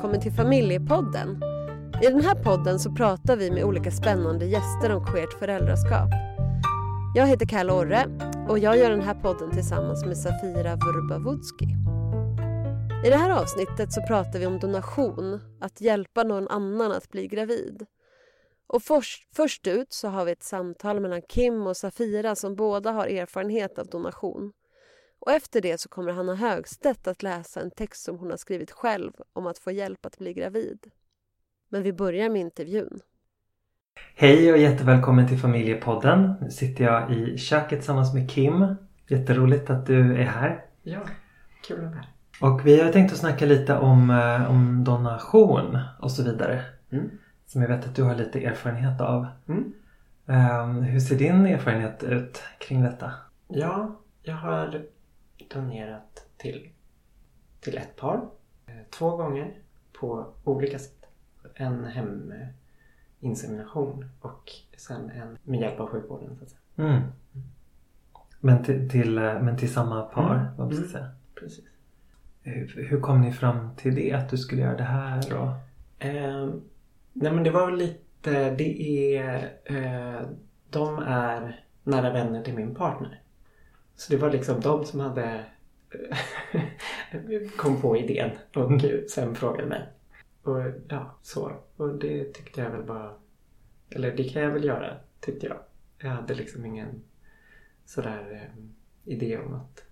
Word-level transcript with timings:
Välkommen 0.00 0.20
till 0.20 0.32
Familjepodden. 0.32 1.42
I 2.02 2.06
den 2.06 2.20
här 2.20 2.34
podden 2.34 2.78
så 2.78 2.92
pratar 2.92 3.36
vi 3.36 3.50
med 3.50 3.64
olika 3.64 3.90
spännande 3.90 4.46
gäster 4.46 4.92
om 4.92 5.06
queert 5.06 5.38
föräldraskap. 5.38 6.08
Jag 7.14 7.26
heter 7.26 7.46
Kalle 7.46 7.72
Orre 7.72 8.04
och 8.48 8.58
jag 8.58 8.78
gör 8.78 8.90
den 8.90 9.02
här 9.02 9.14
podden 9.14 9.50
tillsammans 9.50 10.04
med 10.04 10.18
Safira 10.18 10.76
Vurbavudski. 10.76 11.64
I 13.06 13.10
det 13.10 13.16
här 13.16 13.30
avsnittet 13.30 13.92
så 13.92 14.02
pratar 14.02 14.38
vi 14.38 14.46
om 14.46 14.58
donation, 14.58 15.40
att 15.60 15.80
hjälpa 15.80 16.22
någon 16.22 16.48
annan 16.48 16.92
att 16.92 17.10
bli 17.10 17.26
gravid. 17.26 17.86
Och 18.66 18.82
först, 18.82 19.28
först 19.36 19.66
ut 19.66 19.92
så 19.92 20.08
har 20.08 20.24
vi 20.24 20.32
ett 20.32 20.42
samtal 20.42 21.00
mellan 21.00 21.22
Kim 21.22 21.66
och 21.66 21.76
Safira 21.76 22.34
som 22.34 22.56
båda 22.56 22.92
har 22.92 23.06
erfarenhet 23.06 23.78
av 23.78 23.86
donation. 23.86 24.52
Och 25.20 25.32
efter 25.32 25.60
det 25.60 25.80
så 25.80 25.88
kommer 25.88 26.12
Hanna 26.12 26.34
Högstedt 26.34 27.08
att 27.08 27.22
läsa 27.22 27.60
en 27.60 27.70
text 27.70 28.04
som 28.04 28.18
hon 28.18 28.30
har 28.30 28.36
skrivit 28.36 28.70
själv 28.70 29.12
om 29.32 29.46
att 29.46 29.58
få 29.58 29.70
hjälp 29.70 30.06
att 30.06 30.18
bli 30.18 30.32
gravid. 30.32 30.86
Men 31.68 31.82
vi 31.82 31.92
börjar 31.92 32.28
med 32.28 32.40
intervjun. 32.40 33.00
Hej 34.14 34.52
och 34.52 34.58
jättevälkommen 34.58 35.28
till 35.28 35.38
Familjepodden. 35.38 36.34
Nu 36.40 36.50
sitter 36.50 36.84
jag 36.84 37.12
i 37.12 37.38
köket 37.38 37.78
tillsammans 37.78 38.14
med 38.14 38.30
Kim. 38.30 38.74
Jätteroligt 39.08 39.70
att 39.70 39.86
du 39.86 40.14
är 40.16 40.24
här. 40.24 40.64
Ja, 40.82 41.00
kul 41.62 41.76
att 41.76 41.84
vara 41.84 41.94
här. 41.94 42.08
Och 42.40 42.66
vi 42.66 42.80
har 42.80 42.92
tänkt 42.92 43.12
att 43.12 43.18
snacka 43.18 43.46
lite 43.46 43.76
om, 43.76 44.10
eh, 44.10 44.50
om 44.50 44.84
donation 44.84 45.78
och 46.00 46.10
så 46.10 46.22
vidare. 46.22 46.64
Mm. 46.90 47.10
Som 47.46 47.62
jag 47.62 47.68
vet 47.68 47.86
att 47.86 47.96
du 47.96 48.02
har 48.02 48.14
lite 48.14 48.44
erfarenhet 48.44 49.00
av. 49.00 49.26
Mm. 49.48 49.72
Um, 50.26 50.82
hur 50.82 51.00
ser 51.00 51.16
din 51.16 51.46
erfarenhet 51.46 52.02
ut 52.02 52.42
kring 52.58 52.82
detta? 52.82 53.12
Ja, 53.48 54.00
jag 54.22 54.34
har 54.34 54.82
donerat 55.54 56.26
till, 56.36 56.70
till 57.60 57.78
ett 57.78 57.96
par. 57.96 58.16
eh, 58.66 58.74
Två 58.90 59.16
gånger 59.16 59.54
på 59.92 60.26
olika 60.44 60.78
sätt. 60.78 60.96
En 61.54 61.84
heminsemination 63.20 64.10
och 64.20 64.50
sen 64.76 65.10
en 65.10 65.38
med 65.44 65.60
hjälp 65.60 65.80
av 65.80 65.86
sjukvården. 65.88 66.36
Så 66.38 66.44
att 66.44 66.50
säga. 66.50 66.60
Mm. 66.76 67.02
Men, 68.40 68.64
till, 68.64 68.90
till, 68.90 69.18
eh, 69.18 69.42
men 69.42 69.56
till 69.56 69.72
samma 69.72 70.02
par, 70.02 70.34
Mm. 70.34 70.46
vad 70.56 70.66
man 70.66 70.70
ska 70.76 70.78
Mm. 70.84 70.90
säga. 70.92 71.10
Precis. 71.34 71.64
Hur, 72.42 72.86
hur 72.90 73.00
kom 73.00 73.20
ni 73.20 73.32
fram 73.32 73.76
till 73.76 73.94
det? 73.94 74.12
Att 74.12 74.28
du 74.28 74.38
skulle 74.38 74.62
göra 74.62 74.76
det 74.76 74.82
här? 74.84 75.36
Och... 75.40 75.48
Eh, 76.06 76.48
nej 77.12 77.32
men 77.32 77.44
det 77.44 77.50
var 77.50 77.66
väl 77.66 77.78
lite, 77.78 78.50
det 78.50 78.82
är, 79.16 79.52
eh, 79.64 80.20
de 80.70 80.98
är 80.98 81.64
nära 81.84 82.12
vänner 82.12 82.42
till 82.42 82.54
min 82.54 82.74
partner. 82.74 83.22
Så 84.00 84.12
det 84.12 84.18
var 84.18 84.30
liksom 84.30 84.60
de 84.60 84.84
som 84.84 85.00
hade 85.00 85.44
kom 87.56 87.80
på 87.80 87.96
idén 87.96 88.30
och 88.54 88.80
sen 89.10 89.34
frågade 89.34 89.66
mig. 89.68 89.88
Och 90.42 90.58
ja, 90.88 91.14
så. 91.22 91.52
Och 91.76 91.94
det 91.94 92.24
tyckte 92.24 92.60
jag 92.60 92.70
väl 92.70 92.82
bara, 92.82 93.14
eller 93.90 94.16
det 94.16 94.24
kan 94.24 94.42
jag 94.42 94.50
väl 94.50 94.64
göra, 94.64 94.96
tyckte 95.20 95.46
jag. 95.46 95.56
Jag 95.98 96.10
hade 96.10 96.34
liksom 96.34 96.66
ingen 96.66 97.02
sådär 97.84 98.32
eh, 98.32 98.64
idé 99.12 99.38
om 99.38 99.54
att 99.54 99.84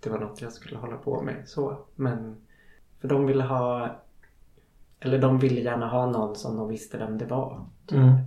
det 0.00 0.10
var 0.10 0.18
något 0.18 0.40
jag 0.40 0.52
skulle 0.52 0.78
hålla 0.78 0.96
på 0.96 1.22
med 1.22 1.48
så. 1.48 1.78
Men 1.94 2.36
för 3.00 3.08
de 3.08 3.26
ville 3.26 3.44
ha 3.44 3.96
eller 5.00 5.18
de 5.18 5.38
ville 5.38 5.60
gärna 5.60 5.88
ha 5.88 6.10
någon 6.10 6.36
som 6.36 6.56
de 6.56 6.68
visste 6.68 6.98
vem 6.98 7.18
det 7.18 7.26
var. 7.26 7.66
Typ. 7.86 7.98
Mm. 7.98 8.18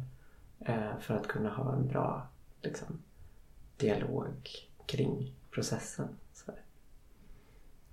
Eh, 0.59 0.99
för 0.99 1.13
att 1.13 1.27
kunna 1.27 1.49
ha 1.49 1.73
en 1.73 1.87
bra 1.87 2.27
liksom, 2.61 2.87
dialog 3.77 4.49
kring 4.91 5.33
processen. 5.51 6.07
Så, 6.33 6.51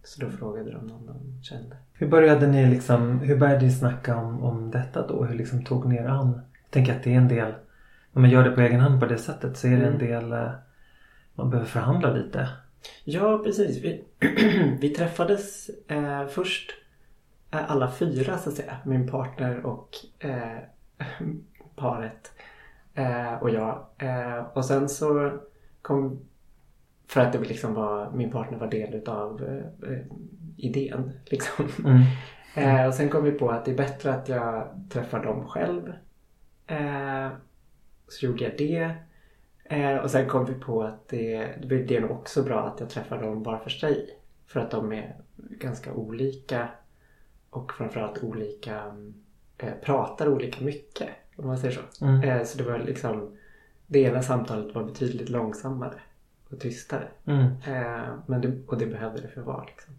så 0.04 0.20
då 0.20 0.31
frågade 0.31 0.70
de 0.72 0.86
någon 0.86 1.06
de 1.06 1.42
kände. 1.42 1.76
Hur 1.92 2.09
började 2.09 2.47
ni 2.47 2.66
liksom, 2.70 3.19
hur 3.20 3.36
började 3.36 3.64
ni 3.64 3.72
snacka 3.72 4.16
om, 4.16 4.42
om 4.44 4.70
detta 4.70 5.06
då? 5.06 5.25
Hur 5.25 5.34
liksom 5.34 5.64
tog 5.64 5.87
ni 5.88 5.97
er 5.97 6.04
an? 6.06 6.41
Jag 6.62 6.70
tänker 6.70 6.97
att 6.97 7.03
det 7.03 7.14
är 7.14 7.19
en 7.19 7.28
del, 7.28 7.54
när 8.12 8.20
man 8.20 8.31
gör 8.31 8.44
det 8.44 8.50
på 8.50 8.60
egen 8.60 8.81
hand 8.81 9.00
på 9.00 9.06
det 9.06 9.19
sättet 9.19 9.56
så 9.56 9.66
är 9.66 9.76
det 9.76 9.87
en 9.87 9.94
Mm. 9.94 9.98
del, 10.06 10.32
eh, 10.32 10.50
man 11.34 11.50
behöver 11.50 11.69
förhandla 11.69 12.12
lite. 12.12 12.48
Ja, 13.04 13.41
precis. 13.44 13.84
Vi, 13.84 14.04
vi 14.81 14.88
träffades 14.91 15.70
eh, 15.88 16.26
först 16.26 16.70
eh, 17.50 17.70
alla 17.70 17.91
fyra 17.91 18.38
så 18.38 18.48
att 18.50 18.56
säga. 18.56 18.76
Min 18.84 19.08
partner 19.08 19.66
och 19.66 19.88
eh, 20.19 20.58
paret 21.76 22.32
eh, 22.94 23.34
och 23.34 23.50
jag. 23.50 23.87
Eh, 23.98 24.38
och 24.54 24.64
sen 24.64 24.88
så 24.88 25.38
kom, 25.82 26.20
för 27.08 27.20
att 27.20 27.32
det 27.32 27.38
liksom 27.38 27.74
var, 27.74 28.10
min 28.10 28.30
partner 28.30 28.58
var 28.58 28.70
del 28.70 28.94
utav 28.94 29.44
eh, 29.44 29.91
eh, 29.92 30.04
idén 30.56 31.12
liksom. 31.24 31.69
Mm. 31.84 32.02
Eh, 32.54 32.86
och 32.86 32.94
sen 32.94 33.08
kom 33.08 33.24
vi 33.24 33.30
på 33.30 33.50
att 33.50 33.64
det 33.64 33.70
är 33.70 33.76
bättre 33.76 34.14
att 34.14 34.28
jag 34.28 34.69
träffar 34.91 35.24
dem 35.24 35.48
själv. 35.48 35.92
Eh, 36.66 37.28
så 38.08 38.26
gjorde 38.26 38.44
jag 38.44 38.52
det. 38.58 38.94
Eh, 39.64 39.96
och 39.96 40.10
sen 40.10 40.28
kom 40.28 40.44
vi 40.44 40.54
på 40.54 40.82
att 40.82 41.08
det, 41.08 41.46
det 41.88 41.96
är 41.96 42.00
nog 42.00 42.10
också 42.10 42.42
bra 42.42 42.66
att 42.66 42.80
jag 42.80 42.91
träffar 42.91 43.22
dem 43.22 43.42
var 43.42 43.58
för 43.58 43.70
sig. 43.70 44.19
För 44.46 44.60
att 44.60 44.70
de 44.70 44.92
är 44.92 45.16
ganska 45.36 45.92
olika. 45.92 46.69
Och 47.50 47.72
framförallt 47.72 48.25
olika, 48.25 48.96
eh, 49.58 49.75
pratar 49.82 50.28
olika 50.28 50.64
mycket. 50.64 51.08
Om 51.36 51.46
man 51.46 51.58
säger 51.58 51.75
så. 51.75 52.04
Mm. 52.04 52.46
Så 52.46 52.58
det 52.58 52.64
var 52.64 52.78
liksom, 52.78 53.36
det 53.86 54.00
ena 54.00 54.22
samtalet 54.22 54.75
var 54.75 54.84
betydligt 54.84 55.28
långsammare 55.28 56.00
och 56.50 56.60
tystare. 56.60 57.09
Mm. 57.25 57.44
Eh, 57.66 58.14
men 58.26 58.41
det, 58.41 58.53
och 58.66 58.78
det 58.78 58.86
behövde 58.86 59.22
det 59.22 59.28
för 59.28 59.41
att 59.41 59.47
vara. 59.47 59.64
Liksom. 59.64 59.94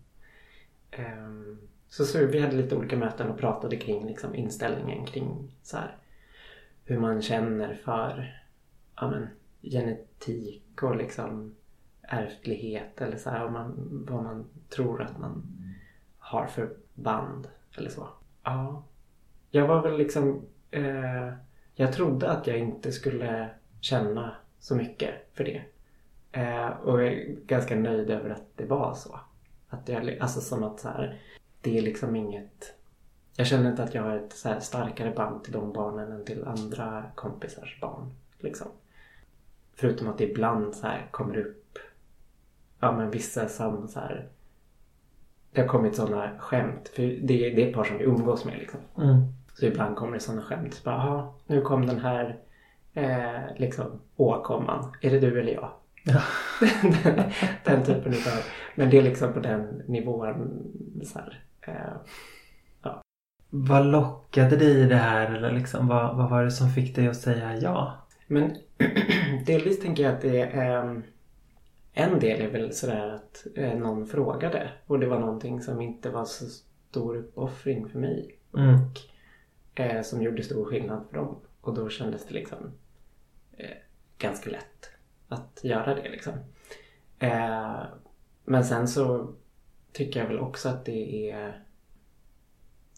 Ehm, 0.91 1.59
så, 1.87 2.05
så 2.05 2.25
vi 2.25 2.39
hade 2.39 2.55
lite 2.55 2.75
olika 2.75 2.97
möten 2.97 3.29
och 3.29 3.37
pratade 3.37 3.75
kring 3.75 4.07
liksom, 4.07 4.35
inställningen 4.35 5.05
kring 5.05 5.51
så 5.63 5.77
här, 5.77 5.95
hur 6.85 6.99
man 6.99 7.21
känner 7.21 7.73
för 7.73 8.41
ja, 8.95 9.09
men, 9.09 9.27
genetik 9.61 10.83
och 10.83 10.95
liksom, 10.95 11.55
ärftlighet 12.01 13.01
eller 13.01 13.17
så 13.17 13.29
här, 13.29 13.43
vad, 13.43 13.51
man, 13.51 13.73
vad 14.09 14.23
man 14.23 14.45
tror 14.69 15.01
att 15.01 15.19
man 15.19 15.43
har 16.17 16.47
för 16.47 16.69
band 16.93 17.47
eller 17.77 17.89
så. 17.89 18.07
Ja, 18.43 18.83
jag 19.51 19.67
var 19.67 19.81
väl 19.81 19.97
liksom 19.97 20.41
eh, 20.71 21.33
jag 21.79 21.93
trodde 21.93 22.31
att 22.31 22.47
jag 22.47 22.57
inte 22.57 22.91
skulle 22.91 23.49
känna 23.81 24.35
så 24.59 24.75
mycket 24.75 25.13
för 25.33 25.43
det. 25.43 25.63
Eh, 26.31 26.67
och 26.69 27.01
jag 27.01 27.07
är 27.07 27.35
ganska 27.45 27.75
nöjd 27.75 28.09
över 28.09 28.29
att 28.29 28.43
det 28.55 28.65
var 28.65 28.93
så. 28.93 29.19
Att 29.69 29.89
jag, 29.89 30.17
alltså 30.19 30.41
som 30.41 30.63
att 30.63 30.79
så 30.79 30.87
här, 30.87 31.17
det 31.61 31.77
är 31.77 31.81
liksom 31.81 32.15
inget... 32.15 32.73
Jag 33.35 33.47
känner 33.47 33.69
inte 33.69 33.83
att 33.83 33.93
jag 33.93 34.03
har 34.03 34.15
ett 34.15 34.33
så 34.33 34.55
starkare 34.59 35.11
band 35.11 35.43
till 35.43 35.53
de 35.53 35.73
barnen 35.73 36.11
än 36.11 36.25
till 36.25 36.45
andra 36.45 37.03
kompisars 37.15 37.79
barn. 37.81 38.13
Liksom. 38.39 38.67
Förutom 39.75 40.07
att 40.09 40.17
det 40.17 40.29
ibland 40.29 40.75
så 40.75 40.87
här 40.87 41.07
kommer 41.11 41.37
upp 41.37 41.79
ja, 42.79 42.91
men 42.91 43.11
vissa 43.11 43.47
som 43.47 43.87
så 43.87 43.99
här... 43.99 44.27
Det 45.51 45.61
har 45.61 45.67
kommit 45.67 45.95
sådana 45.95 46.39
skämt. 46.39 46.89
För 46.95 47.01
det 47.01 47.45
är, 47.51 47.55
det 47.55 47.63
är 47.63 47.67
ett 47.69 47.75
par 47.75 47.83
som 47.83 47.97
vi 47.97 48.03
umgås 48.03 48.45
med 48.45 48.57
liksom. 48.59 48.79
Mm. 48.97 49.21
Så 49.53 49.65
ibland 49.65 49.95
kommer 49.95 50.13
det 50.13 50.19
sådana 50.19 50.41
skämt. 50.41 50.73
Så 50.73 50.83
bara, 50.83 50.95
"Jaha, 50.95 51.33
nu 51.47 51.61
kom 51.61 51.85
den 51.85 51.99
här 51.99 52.39
eh, 52.93 53.55
liksom, 53.57 53.85
åkomman. 54.15 54.93
Är 55.01 55.11
det 55.11 55.19
du 55.19 55.39
eller 55.39 55.53
jag? 55.53 55.71
Ja. 56.13 56.21
den, 57.03 57.31
den 57.65 57.85
typen 57.85 58.13
utav... 58.13 58.33
Men 58.75 58.89
det 58.89 58.97
är 58.97 59.03
liksom 59.03 59.33
på 59.33 59.39
den 59.39 59.83
nivån. 59.87 60.63
Så 61.03 61.19
här, 61.19 61.43
eh, 61.61 62.91
Vad 63.49 63.85
lockade 63.85 64.55
dig 64.55 64.79
i 64.81 64.85
det 64.85 64.95
här? 64.95 65.35
Eller 65.35 65.51
liksom, 65.51 65.87
vad, 65.87 66.17
vad 66.17 66.29
var 66.29 66.43
det 66.43 66.51
som 66.51 66.69
fick 66.69 66.95
dig 66.95 67.07
att 67.07 67.17
säga 67.17 67.57
ja? 67.57 68.07
Men 68.27 68.55
delvis 69.45 69.79
tänker 69.79 70.03
jag 70.03 70.13
att 70.13 70.21
det 70.21 70.41
är... 70.41 70.81
ehm, 70.81 71.03
en 71.93 72.19
del 72.19 72.41
är 72.41 72.49
väl 72.49 72.73
sådär 72.73 73.09
att 73.09 73.47
eh, 73.55 73.73
någon 73.73 74.07
frågade. 74.07 74.71
Och 74.85 74.99
det 74.99 75.07
var 75.07 75.19
någonting 75.19 75.61
som 75.61 75.81
inte 75.81 76.09
var 76.09 76.25
så 76.25 76.45
stor 76.45 77.17
uppoffring 77.17 77.89
för 77.89 77.99
mig. 77.99 78.39
Mm. 78.57 78.75
Och 78.75 79.79
eh, 79.79 80.01
som 80.01 80.21
gjorde 80.21 80.43
stor 80.43 80.65
skillnad 80.65 81.05
för 81.09 81.17
dem. 81.17 81.35
Och 81.61 81.73
då 81.73 81.89
kändes 81.89 82.25
det 82.25 82.33
liksom 82.33 82.57
eh, 83.57 83.77
ganska 84.17 84.49
lätt 84.49 84.89
att 85.29 85.59
göra 85.63 85.95
det 85.95 86.09
liksom. 86.09 86.33
Eh, 87.19 87.81
men 88.45 88.65
sen 88.65 88.87
så 88.87 89.33
tycker 89.91 90.19
jag 90.19 90.27
väl 90.27 90.39
också 90.39 90.69
att 90.69 90.85
det 90.85 91.31
är 91.31 91.63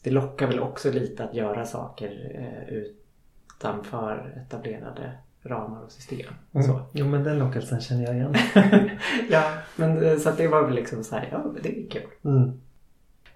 det 0.04 0.12
lockar 0.12 0.48
väl 0.48 0.60
också 0.60 0.92
lite 0.92 1.24
att 1.24 1.34
göra 1.34 1.66
saker 1.66 2.32
eh, 2.36 2.74
utanför 2.74 4.44
etablerade 4.46 5.12
ramar 5.44 5.82
och 5.82 5.92
system. 5.92 6.34
Mm. 6.54 6.68
Så. 6.68 6.82
Jo 6.92 7.08
men 7.08 7.24
den 7.24 7.40
lockelsen 7.40 7.82
känner 7.82 8.04
jag 8.04 8.16
igen. 8.16 8.36
ja, 9.30 9.44
men 9.76 10.04
eh, 10.04 10.18
så 10.18 10.30
att 10.30 10.38
det 10.38 10.48
var 10.48 10.66
väl 10.66 10.76
liksom 10.76 11.04
så 11.04 11.16
här, 11.16 11.30
ja 11.32 11.46
det 11.64 11.70
är 11.70 11.90
kul. 11.90 12.08
Mm. 12.24 12.62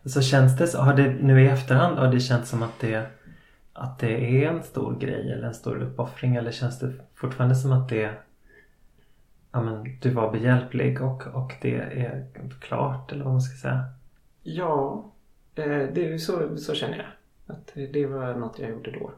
Så 0.05 0.21
känns 0.21 0.57
det, 0.57 0.77
har 0.77 0.93
det 0.93 1.13
nu 1.13 1.43
i 1.43 1.47
efterhand, 1.47 1.97
har 1.97 2.07
det 2.07 2.19
känts 2.19 2.49
som 2.49 2.63
att 2.63 2.79
det, 2.79 3.05
att 3.73 3.99
det 3.99 4.43
är 4.43 4.49
en 4.49 4.63
stor 4.63 4.99
grej 4.99 5.31
eller 5.31 5.47
en 5.47 5.53
stor 5.53 5.81
uppoffring 5.81 6.35
eller 6.35 6.51
känns 6.51 6.79
det 6.79 6.93
fortfarande 7.15 7.55
som 7.55 7.71
att 7.71 7.89
det 7.89 8.11
ja, 9.55 9.61
men, 9.61 9.97
du 10.01 10.09
var 10.09 10.31
behjälplig 10.31 11.01
och, 11.01 11.27
och 11.27 11.53
det 11.61 11.75
är 11.75 12.25
klart 12.61 13.11
eller 13.11 13.23
vad 13.23 13.33
man 13.33 13.41
ska 13.41 13.57
säga? 13.57 13.83
Ja, 14.43 15.05
eh, 15.55 15.83
det, 15.93 16.19
så, 16.21 16.57
så 16.57 16.73
känner 16.73 16.97
jag. 16.97 17.07
Att 17.55 17.71
det 17.93 18.05
var 18.05 18.35
något 18.35 18.59
jag 18.59 18.69
gjorde 18.69 18.91
då. 18.91 19.11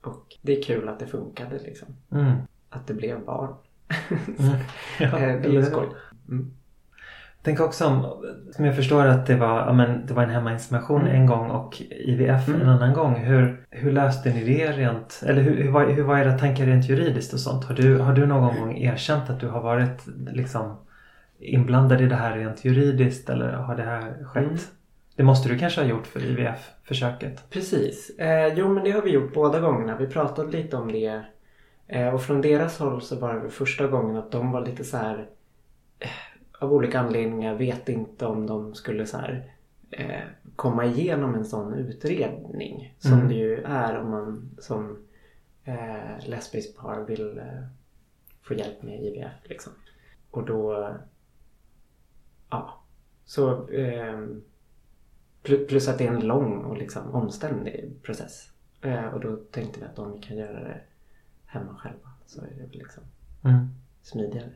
Och 0.00 0.36
det 0.42 0.58
är 0.58 0.62
kul 0.62 0.88
att 0.88 0.98
det 0.98 1.06
funkade 1.06 1.58
liksom. 1.58 1.88
Mm. 2.10 2.36
Att 2.70 2.86
det 2.86 2.94
blev 2.94 3.24
barn. 3.24 3.54
Mm. 4.18 4.58
Ja, 5.00 5.18
Eh, 5.18 5.40
det 5.42 5.56
är 5.56 5.62
skoj. 5.62 5.88
Mm. 6.28 6.52
Tänk 7.44 7.60
också 7.60 7.86
om, 7.86 8.24
som 8.52 8.64
jag 8.64 8.76
förstår 8.76 9.06
att 9.06 9.26
det 9.26 9.36
var, 9.36 9.58
ja, 9.58 9.72
men, 9.72 10.06
det 10.06 10.14
var 10.14 10.22
en 10.22 10.30
hemmainsemination 10.30 11.00
Mm. 11.00 11.14
en 11.14 11.26
gång 11.26 11.50
och 11.50 11.82
IVF 11.90 12.48
en 12.48 12.54
Mm. 12.54 12.68
annan 12.68 12.92
gång. 12.94 13.14
Hur, 13.14 13.66
hur 13.70 13.92
löste 13.92 14.30
ni 14.34 14.44
det 14.44 14.72
rent, 14.72 15.22
eller 15.26 15.42
hur, 15.42 15.62
hur, 15.62 15.70
var, 15.70 15.86
hur 15.86 16.02
var 16.02 16.18
era 16.18 16.38
tankar 16.38 16.66
rent 16.66 16.88
juridiskt 16.88 17.32
och 17.32 17.40
sånt? 17.40 17.64
Har 17.64 17.74
du, 17.74 17.98
har 17.98 18.12
du 18.14 18.26
någon 18.26 18.60
gång 18.60 18.76
erkänt 18.76 19.30
att 19.30 19.40
du 19.40 19.48
har 19.48 19.60
varit 19.62 20.06
liksom 20.32 20.76
inblandad 21.38 22.00
i 22.00 22.06
det 22.06 22.14
här 22.14 22.36
rent 22.36 22.64
juridiskt 22.64 23.30
eller 23.30 23.52
har 23.52 23.76
det 23.76 23.82
här 23.82 24.24
skett? 24.24 24.44
Mm. 24.44 24.56
Det 25.16 25.22
måste 25.22 25.48
du 25.48 25.58
kanske 25.58 25.80
ha 25.80 25.88
gjort 25.88 26.06
för 26.06 26.24
IVF-försöket? 26.24 27.50
Precis. 27.50 28.10
Eh, 28.18 28.54
jo 28.54 28.68
men 28.68 28.84
det 28.84 28.90
har 28.90 29.02
vi 29.02 29.10
gjort 29.10 29.34
båda 29.34 29.60
gångerna. 29.60 29.96
Vi 29.96 30.06
pratade 30.06 30.50
lite 30.50 30.76
om 30.76 30.92
det. 30.92 31.22
Eh, 31.88 32.08
och 32.08 32.22
från 32.22 32.40
deras 32.40 32.78
håll 32.78 33.02
så 33.02 33.16
var 33.18 33.34
det 33.34 33.50
första 33.50 33.86
gången 33.86 34.16
att 34.16 34.32
de 34.32 34.52
var 34.52 34.60
lite 34.66 34.84
så 34.84 34.96
här 34.96 35.26
eh, 36.00 36.08
av 36.62 36.72
olika 36.72 37.00
anledningar 37.00 37.54
vet 37.54 37.88
inte 37.88 38.26
om 38.26 38.46
de 38.46 38.74
skulle 38.74 39.06
så 39.06 39.16
här 39.16 39.52
eh, 39.90 40.20
komma 40.56 40.84
igenom 40.84 41.34
en 41.34 41.44
sån 41.44 41.74
utredning. 41.74 42.94
Som 42.98 43.12
Mm. 43.12 43.28
det 43.28 43.34
ju 43.34 43.62
är 43.62 43.98
om 43.98 44.10
man 44.10 44.50
som 44.58 44.98
eh, 45.64 46.26
lesbiskt 46.28 46.78
par 46.78 47.00
vill 47.00 47.38
eh, 47.38 47.62
få 48.42 48.54
hjälp 48.54 48.82
med 48.82 49.02
IVF 49.02 49.32
liksom. 49.44 49.72
Och 50.30 50.44
då 50.46 50.88
ja, 52.50 52.82
så 53.24 53.66
Pl- 55.42 55.66
Plus 55.68 55.88
att 55.88 55.98
det 55.98 56.06
är 56.06 56.12
en 56.12 56.26
lång 56.26 56.58
och 56.64 56.76
liksom 56.78 57.10
omständig 57.14 58.02
process. 58.02 58.50
Eh, 58.80 59.06
och 59.06 59.20
då 59.20 59.36
tänkte 59.36 59.80
vi 59.80 59.86
att 59.86 59.98
om 59.98 60.12
vi 60.12 60.18
kan 60.20 60.36
göra 60.36 60.60
det 60.60 60.80
hemma 61.46 61.76
själva 61.76 62.08
så 62.26 62.40
är 62.40 62.46
det 62.50 62.60
väl 62.60 62.70
liksom 62.78 63.02
Mm. 63.44 63.66
smidigare. 64.02 64.50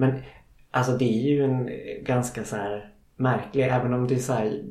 Men 0.00 0.22
alltså 0.70 0.92
det 0.92 1.04
är 1.04 1.30
ju 1.30 1.44
en 1.44 1.70
ganska 2.04 2.44
så 2.44 2.56
här 2.56 2.94
märklig, 3.16 3.64
även 3.64 3.94
om 3.94 4.06
det 4.06 4.14
är 4.14 4.18
så 4.18 4.32
här, 4.32 4.62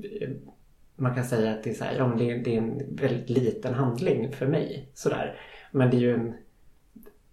man 0.96 1.16
kan 1.16 1.26
säga 1.26 1.52
att 1.52 1.64
det 1.64 1.70
är 1.70 1.74
så 1.74 1.84
här, 1.84 1.96
ja 1.98 2.08
men 2.08 2.18
det 2.18 2.32
är, 2.32 2.38
det 2.38 2.56
är 2.56 2.58
en 2.58 2.96
väldigt 2.96 3.30
liten 3.30 3.74
handling 3.74 4.32
för 4.32 4.48
mig. 4.48 4.90
Sådär. 4.94 5.40
Men 5.72 5.90
det 5.90 5.98
är 5.98 6.02
ju 6.02 6.14
en, 6.14 6.34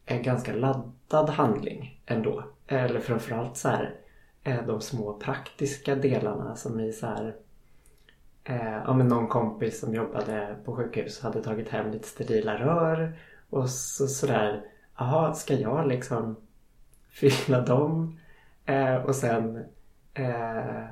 en 0.04 0.22
ganska 0.22 0.52
laddad 0.54 1.30
handling 1.30 2.00
ändå. 2.06 2.44
Eller 2.66 3.00
framförallt 3.00 3.56
så 3.56 3.68
här 3.68 3.94
eh, 4.42 4.66
de 4.66 4.80
små 4.80 5.12
praktiska 5.12 5.94
delarna 5.94 6.56
som 6.56 6.80
i 6.80 6.92
så 6.92 7.06
här 7.06 7.36
eh, 8.44 8.82
ja, 8.86 8.94
men 8.94 9.08
någon 9.08 9.28
kompis 9.28 9.80
som 9.80 9.94
jobbade 9.94 10.56
på 10.64 10.76
sjukhus 10.76 11.20
hade 11.20 11.42
tagit 11.42 11.68
hem 11.68 11.90
lite 11.90 12.08
sterila 12.08 12.58
rör 12.58 13.18
och 13.50 13.70
så, 13.70 14.06
sådär 14.06 14.62
jaha 14.98 15.34
ska 15.34 15.54
jag 15.54 15.88
liksom 15.88 16.36
fylla 17.16 17.60
dem 17.60 18.18
eh, 18.64 18.94
och 18.94 19.14
sen 19.14 19.64
eh, 20.14 20.84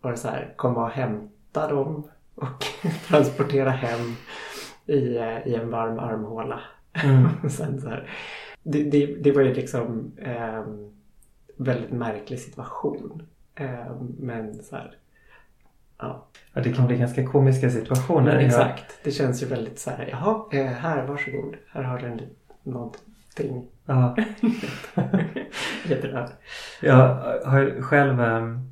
var 0.00 0.10
det 0.10 0.16
så 0.16 0.28
här 0.28 0.54
komma 0.56 0.84
och 0.84 0.90
hämta 0.90 1.68
dem 1.68 2.08
och 2.34 2.64
transportera 3.08 3.70
hem 3.70 4.14
i, 4.86 5.16
eh, 5.16 5.46
i 5.46 5.54
en 5.54 5.70
varm 5.70 5.98
armhåla. 5.98 6.60
Mm. 7.04 7.28
Och 7.44 7.50
sen 7.50 7.80
så 7.80 7.88
här, 7.88 8.10
det, 8.62 8.82
det, 8.84 9.06
det 9.06 9.32
var 9.32 9.42
ju 9.42 9.54
liksom 9.54 10.12
eh, 10.16 10.64
väldigt 11.56 11.90
märklig 11.92 12.38
situation. 12.38 13.22
Eh, 13.54 14.00
men 14.18 14.62
så 14.62 14.76
här, 14.76 14.96
ja. 15.98 16.26
Ja, 16.52 16.60
det 16.60 16.72
kan 16.72 16.86
bli 16.86 16.96
ganska 16.96 17.26
komiska 17.26 17.70
situationer. 17.70 18.36
Men 18.36 18.46
exakt. 18.46 19.04
Det 19.04 19.10
känns 19.10 19.42
ju 19.42 19.46
väldigt 19.46 19.78
så 19.78 19.90
här, 19.90 20.08
jaha, 20.10 20.44
eh, 20.52 20.66
här 20.66 21.06
varsågod. 21.06 21.56
Här 21.68 21.82
har 21.82 21.98
du 21.98 22.06
en, 22.06 22.20
någonting. 22.62 23.13
Ja. 23.86 24.16
Jättebra. 25.88 26.28
Jag 26.82 26.96
har 27.44 27.82
själv 27.82 28.20
ehm, 28.20 28.70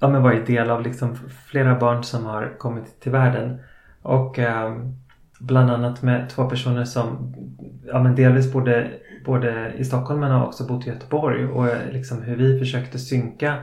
ja, 0.00 0.08
men 0.08 0.22
varit 0.22 0.46
del 0.46 0.70
av 0.70 0.82
liksom 0.82 1.16
flera 1.46 1.78
barn 1.78 2.04
som 2.04 2.24
har 2.24 2.58
kommit 2.58 3.00
till 3.00 3.12
världen. 3.12 3.60
Och 4.02 4.38
ehm, 4.38 4.96
bland 5.40 5.70
annat 5.70 6.02
med 6.02 6.28
två 6.28 6.48
personer 6.48 6.84
som 6.84 7.34
ja, 7.86 8.02
men 8.02 8.14
delvis 8.14 8.52
bodde 8.52 8.90
både 9.24 9.72
i 9.76 9.84
Stockholm 9.84 10.20
men 10.20 10.30
har 10.30 10.46
också 10.46 10.66
bott 10.66 10.86
i 10.86 10.90
Göteborg. 10.90 11.46
Och 11.46 11.68
eh, 11.68 11.92
liksom 11.92 12.22
hur 12.22 12.36
vi 12.36 12.58
försökte 12.58 12.98
synka 12.98 13.58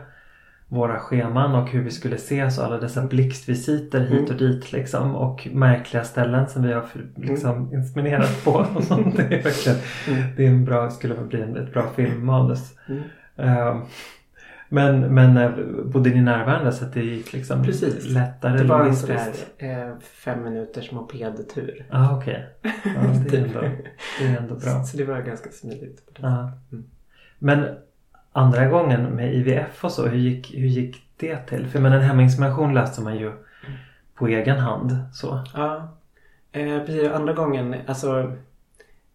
våra 0.69 0.99
scheman 0.99 1.55
och 1.55 1.69
hur 1.69 1.81
vi 1.83 1.91
skulle 1.91 2.15
ses 2.15 2.57
och 2.59 2.65
alla 2.65 2.77
dessa 2.77 3.03
blixtvisiter 3.07 3.99
hit 3.99 4.11
Mm. 4.11 4.25
och 4.25 4.35
dit 4.37 4.71
liksom. 4.71 5.15
Och 5.15 5.47
märkliga 5.53 6.03
ställen 6.03 6.47
som 6.49 6.63
vi 6.63 6.73
har 6.73 6.81
för- 6.81 7.07
liksom 7.15 7.73
inseminerat 7.73 8.43
på. 8.45 8.51
Och 8.75 8.83
sånt. 8.83 9.17
Det 9.17 9.23
är 9.23 9.43
verkligen 9.43 9.77
Mm. 10.07 10.35
det 10.37 10.45
är 10.45 10.49
en 10.49 10.65
bra, 10.65 10.89
skulle 10.89 11.15
bli 11.15 11.41
en, 11.41 11.57
ett 11.57 11.73
bra 11.73 11.87
filmmanus. 11.95 12.73
Mm. 12.87 13.01
Eh, 13.37 13.77
Men, 14.71 15.13
men 15.13 15.37
eh, 15.37 15.51
bodde 15.85 16.09
ni 16.09 16.21
närvarande 16.21 16.71
så 16.71 16.85
att 16.85 16.93
det 16.93 17.03
gick 17.03 17.33
liksom 17.33 17.63
Precis. 17.63 18.05
lättare 18.09 18.57
Det 18.57 18.63
var 18.63 18.85
en 18.85 18.95
sån 18.95 19.09
där 19.09 19.33
eh, 19.57 19.93
fem 19.99 20.43
minuters 20.43 20.91
mopedtur. 20.91 21.85
Ah, 21.91 22.17
okej. 22.17 22.47
Ja, 22.63 22.69
det, 23.31 23.37
är 23.37 23.43
ändå, 23.45 23.59
det 24.19 24.25
är 24.27 24.37
ändå 24.37 24.55
bra. 24.55 24.83
Så 24.83 24.97
det 24.97 25.03
var 25.03 25.21
ganska 25.21 25.49
smidigt. 25.49 26.05
På 26.05 26.21
det. 26.21 26.27
Ja. 26.27 26.51
Mm. 26.71 26.83
Men 27.39 27.65
andra 28.31 28.67
gången 28.67 29.03
med 29.03 29.33
IVF 29.33 29.83
och 29.83 29.91
så, 29.91 30.07
hur 30.07 30.17
gick, 30.19 30.53
hur 30.55 30.67
gick 30.67 31.03
det 31.17 31.37
till? 31.37 31.67
För 31.67 31.79
men 31.79 31.93
en 31.93 32.01
heminsemination 32.01 32.73
löste 32.73 33.01
man 33.01 33.17
ju 33.17 33.31
på 34.15 34.27
egen 34.27 34.59
hand. 34.59 34.95
Så. 35.13 35.43
Ja, 35.53 35.87
eh, 36.51 36.79
precis. 36.79 37.11
Andra 37.11 37.33
gången, 37.33 37.75
alltså 37.87 38.33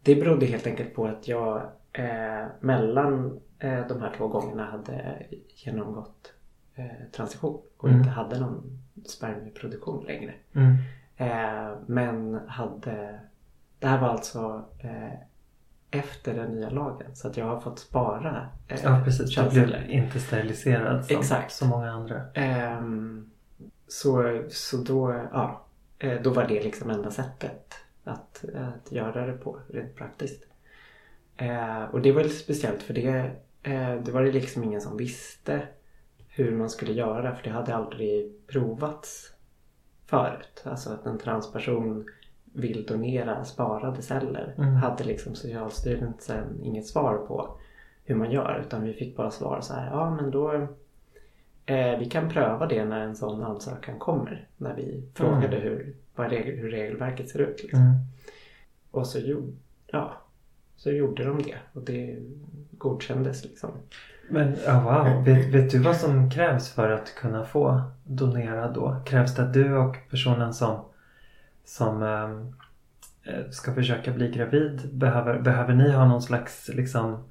det 0.02 0.14
berodde 0.14 0.46
helt 0.46 0.66
enkelt 0.66 0.94
på 0.94 1.06
att 1.06 1.28
jag 1.28 1.62
eh, 1.92 2.46
mellan 2.60 3.40
eh, 3.58 3.86
de 3.88 4.00
här 4.00 4.12
två 4.16 4.28
gångerna 4.28 4.64
hade 4.64 5.22
genomgått 5.54 6.32
eh, 6.74 6.84
transition 7.16 7.60
och 7.76 7.88
Mm. 7.88 8.00
inte 8.00 8.10
hade 8.10 8.40
någon 8.40 8.78
spermieproduktion 9.06 10.04
längre. 10.04 10.34
Mm. 10.52 10.74
Eh, 11.16 11.76
men 11.86 12.40
hade, 12.48 13.20
det 13.78 13.86
här 13.86 14.00
var 14.00 14.08
alltså 14.08 14.64
eh, 14.78 15.18
efter 15.94 16.34
den 16.34 16.52
nya 16.52 16.70
lagen 16.70 17.16
så 17.16 17.28
att 17.28 17.36
jag 17.36 17.46
har 17.46 17.60
fått 17.60 17.78
spara 17.78 18.48
eh, 18.68 18.80
Ja 18.82 19.02
precis, 19.04 19.34
du 19.34 19.66
blev 19.66 19.90
inte 19.90 20.20
steriliserad 20.20 21.04
som 21.04 21.18
Exakt. 21.18 21.52
så 21.52 21.66
många 21.66 21.90
andra. 21.90 22.22
Ehm, 22.34 23.30
så, 23.88 24.42
så 24.50 24.76
då, 24.76 25.28
ja, 25.32 25.66
eh, 25.98 26.22
då 26.22 26.30
var 26.30 26.44
det 26.48 26.62
liksom 26.62 26.90
enda 26.90 27.10
sättet 27.10 27.74
att, 28.04 28.44
att 28.54 28.92
göra 28.92 29.26
det 29.26 29.32
på 29.32 29.58
rent 29.68 29.96
praktiskt. 29.96 30.44
Eh, 31.36 31.82
och 31.82 32.02
det 32.02 32.12
var 32.12 32.22
lite 32.22 32.34
speciellt 32.34 32.82
för 32.82 32.94
det, 32.94 33.30
eh, 33.62 33.94
det 33.94 34.10
var 34.12 34.22
det 34.22 34.32
liksom 34.32 34.64
ingen 34.64 34.80
som 34.80 34.96
visste 34.96 35.62
hur 36.28 36.56
man 36.56 36.70
skulle 36.70 36.92
göra 36.92 37.34
för 37.34 37.44
det 37.44 37.50
hade 37.50 37.74
aldrig 37.74 38.46
provats 38.46 39.32
förut. 40.06 40.62
Alltså 40.64 40.90
att 40.90 41.06
en 41.06 41.18
transperson 41.18 42.06
vill 42.54 42.86
donera 42.86 43.44
sparade 43.44 44.02
celler 44.02 44.54
Mm. 44.58 44.74
hade 44.74 45.04
liksom 45.04 45.34
Socialstyrelsen 45.34 46.60
inget 46.62 46.86
svar 46.86 47.16
på 47.16 47.56
hur 48.04 48.14
man 48.14 48.30
gör 48.30 48.64
utan 48.66 48.84
vi 48.84 48.92
fick 48.92 49.16
bara 49.16 49.30
svar 49.30 49.60
så 49.60 49.74
här, 49.74 49.86
ja 49.90 50.10
men 50.10 50.30
då 50.30 50.52
eh, 51.66 51.98
vi 51.98 52.10
kan 52.10 52.28
pröva 52.28 52.66
det 52.66 52.84
när 52.84 53.00
en 53.00 53.16
sån 53.16 53.42
ansökan 53.42 53.98
kommer. 53.98 54.48
När 54.56 54.74
vi 54.74 55.02
frågade 55.14 55.56
hur, 55.56 55.94
vad 56.14 56.30
regel, 56.30 56.58
hur 56.58 56.70
regelverket 56.70 57.28
ser 57.28 57.38
ut. 57.38 57.62
Liksom. 57.62 57.80
Mm. 57.80 57.94
Och 58.90 59.06
så, 59.06 59.18
gjorde, 59.18 59.52
ja, 59.86 60.12
så 60.76 60.90
gjorde 60.90 61.24
de 61.24 61.42
det 61.42 61.56
och 61.72 61.82
det 61.82 62.18
godkändes 62.78 63.44
liksom. 63.44 63.70
Men 64.28 64.56
ja, 64.66 64.80
wow, 64.80 65.24
vet, 65.24 65.54
vet 65.54 65.70
du 65.70 65.78
vad 65.78 65.96
som 65.96 66.30
krävs 66.30 66.70
för 66.70 66.90
att 66.90 67.14
kunna 67.14 67.44
få 67.44 67.82
donera 68.04 68.70
då? 68.70 68.96
Krävs 69.06 69.34
det 69.34 69.42
att 69.42 69.54
du 69.54 69.76
och 69.76 69.96
personen 70.10 70.54
som, 70.54 70.80
som 71.64 72.02
ehm, 72.02 72.54
eh, 73.22 73.50
ska 73.50 73.74
försöka 73.74 74.12
bli 74.12 74.30
gravid, 74.30 74.80
behöver, 74.92 75.38
behöver 75.38 75.74
ni 75.74 75.92
ha 75.92 76.04
någon 76.04 76.22
slags 76.22 76.68
liksom 76.68 77.24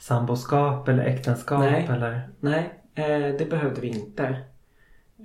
samboskap 0.00 0.88
eller 0.88 1.04
äktenskap? 1.04 1.60
Nej. 1.60 1.88
Eller? 1.90 2.28
Nej, 2.40 2.82
eh, 2.94 3.36
det 3.38 3.50
behövde 3.50 3.80
vi 3.80 3.88
inte 3.88 4.36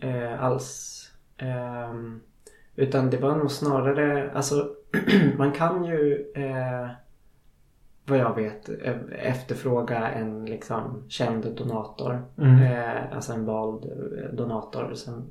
eh, 0.02 0.44
alls. 0.44 0.96
Ehm, 1.38 2.22
utan 2.76 3.10
det 3.10 3.18
var 3.18 3.36
nog 3.36 3.52
snarare, 3.52 4.32
alltså 4.32 4.70
man 5.38 5.52
kan 5.52 5.86
ju 5.86 6.32
eh, 6.36 6.90
vad 8.10 8.20
jag 8.20 8.36
vet 8.36 8.70
efterfråga 9.12 10.08
en 10.10 10.46
liksom 10.46 11.04
känd 11.08 11.56
donator. 11.56 12.22
Mm. 12.38 12.64
Eh, 12.64 13.16
alltså 13.16 13.34
en 13.34 13.46
vald 13.46 13.86
eh, 13.86 14.34
donator. 14.34 14.94
Som, 14.94 15.14
eh, 15.14 15.22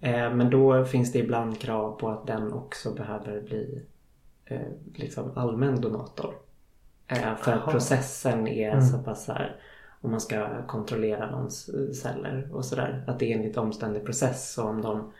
men 0.00 0.50
då 0.50 0.84
finns 0.84 1.12
det 1.12 1.18
ibland 1.18 1.60
krav 1.60 1.98
på 1.98 2.08
att 2.08 2.26
den 2.26 2.52
också 2.52 2.94
behöver 2.94 3.40
bli 3.40 3.84
eh, 4.44 4.60
liksom 4.94 5.32
allmän 5.36 5.80
donator. 5.80 6.34
Eh, 7.08 7.36
för 7.36 7.50
Jaha. 7.52 7.70
processen 7.70 8.46
är 8.48 8.68
Mm. 8.72 8.82
så 8.84 8.98
pass 8.98 9.24
så 9.24 9.32
här, 9.32 9.56
om 10.00 10.10
man 10.10 10.20
ska 10.20 10.62
kontrollera 10.66 11.30
någons 11.30 11.68
eh, 11.68 11.92
celler 11.92 12.48
och 12.52 12.64
sådär. 12.64 13.04
Att 13.06 13.18
det 13.18 13.32
är 13.32 13.36
en 13.36 13.42
lite 13.42 13.60
omständig 13.60 14.04
process 14.04 14.58
och 14.58 14.64
om 14.68 14.82
de 14.82 15.12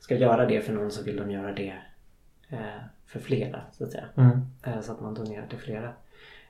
ska 0.00 0.14
göra 0.16 0.46
det 0.46 0.60
för 0.60 0.72
någon 0.72 0.90
så 0.90 1.04
vill 1.04 1.16
de 1.16 1.30
göra 1.30 1.52
det 1.52 1.74
eh, 2.48 2.58
för 3.06 3.20
flera 3.20 3.60
så 3.72 3.84
att 3.84 3.92
säga. 3.92 4.04
Mm. 4.16 4.40
Eh, 4.62 4.80
så 4.80 4.92
att 4.92 5.00
man 5.00 5.14
donerar 5.14 5.46
till 5.46 5.58
flera. 5.58 5.92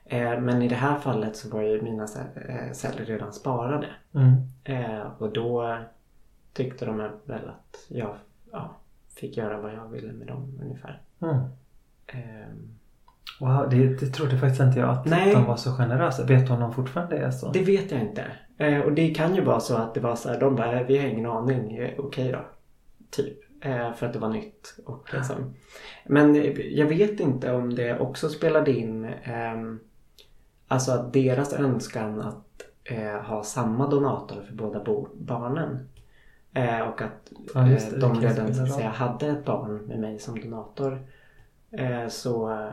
Eh, 0.05 0.39
men 0.39 0.61
i 0.61 0.67
det 0.67 0.75
här 0.75 0.99
fallet 0.99 1.35
så 1.35 1.49
var 1.49 1.61
ju 1.61 1.81
mina 1.81 2.05
ce- 2.05 2.49
eh, 2.67 2.71
celler 2.71 3.05
redan 3.05 3.33
sparade. 3.33 3.87
Mm. 4.15 4.33
Eh, 4.63 5.07
och 5.17 5.33
då 5.33 5.77
tyckte 6.55 6.85
de 6.85 6.97
väl 7.25 7.49
att 7.49 7.85
jag 7.87 8.15
ja, 8.51 8.77
fick 9.15 9.37
göra 9.37 9.61
vad 9.61 9.73
jag 9.73 9.87
ville 9.87 10.13
med 10.13 10.27
dem 10.27 10.59
ungefär. 10.61 11.01
Mm. 11.21 11.35
Ehm, 12.07 12.75
Wow, 13.39 13.69
det, 13.69 13.99
det 13.99 14.05
trodde 14.05 14.37
faktiskt 14.37 14.61
inte 14.61 14.79
jag 14.79 14.89
att 14.89 15.05
Nej. 15.05 15.33
de 15.33 15.45
var 15.45 15.55
så 15.55 15.71
generösa. 15.71 16.25
Vet 16.25 16.47
du 16.47 16.53
om 16.53 16.59
de 16.59 16.73
fortfarande 16.73 17.17
är 17.17 17.31
så? 17.31 17.51
Det 17.51 17.63
vet 17.63 17.91
jag 17.91 18.01
inte. 18.01 18.25
Eh, 18.57 18.79
och 18.79 18.91
det 18.91 19.13
kan 19.13 19.35
ju 19.35 19.41
vara 19.41 19.59
så 19.59 19.75
att 19.75 19.93
det 19.93 19.99
var 19.99 20.15
så 20.15 20.29
här, 20.29 20.39
de 20.39 20.55
bara, 20.55 20.83
vi 20.83 20.97
har 20.97 21.05
ingen 21.05 21.25
aning, 21.25 21.77
Eh, 21.77 21.93
okej 21.97 22.31
då. 22.31 22.45
Typ. 23.09 23.37
Eh, 23.61 23.93
för 23.93 24.05
att 24.05 24.13
det 24.13 24.19
var 24.19 24.29
nytt. 24.29 24.75
Och 24.85 25.13
liksom. 25.13 25.53
Men 26.05 26.35
eh, 26.35 26.59
jag 26.59 26.85
vet 26.85 27.19
inte 27.19 27.53
om 27.53 27.75
det 27.75 27.99
också 27.99 28.29
spelade 28.29 28.71
in 28.71 29.05
ehm, 29.05 29.79
Alltså 30.67 30.91
att 30.91 31.13
deras 31.13 31.53
önskan 31.53 32.21
att 32.21 32.61
eh, 32.83 33.21
ha 33.21 33.43
samma 33.43 33.87
donator 33.87 34.41
för 34.41 34.53
båda 34.53 34.83
barnen. 35.13 35.89
Eh, 36.55 36.79
och 36.79 37.01
att 37.01 37.31
Ja, 37.53 37.59
det, 37.61 37.75
eh, 37.93 37.99
de 37.99 38.13
det 38.13 38.21
kan 38.21 38.35
redan 38.35 38.53
så 38.55 38.63
att 38.63 38.71
säga, 38.71 38.89
hade 38.89 39.27
ett 39.27 39.45
barn 39.45 39.77
med 39.77 39.99
mig 39.99 40.19
som 40.19 40.39
donator. 40.39 40.99
Eh, 41.71 42.07
så 42.07 42.51
eh, 42.51 42.69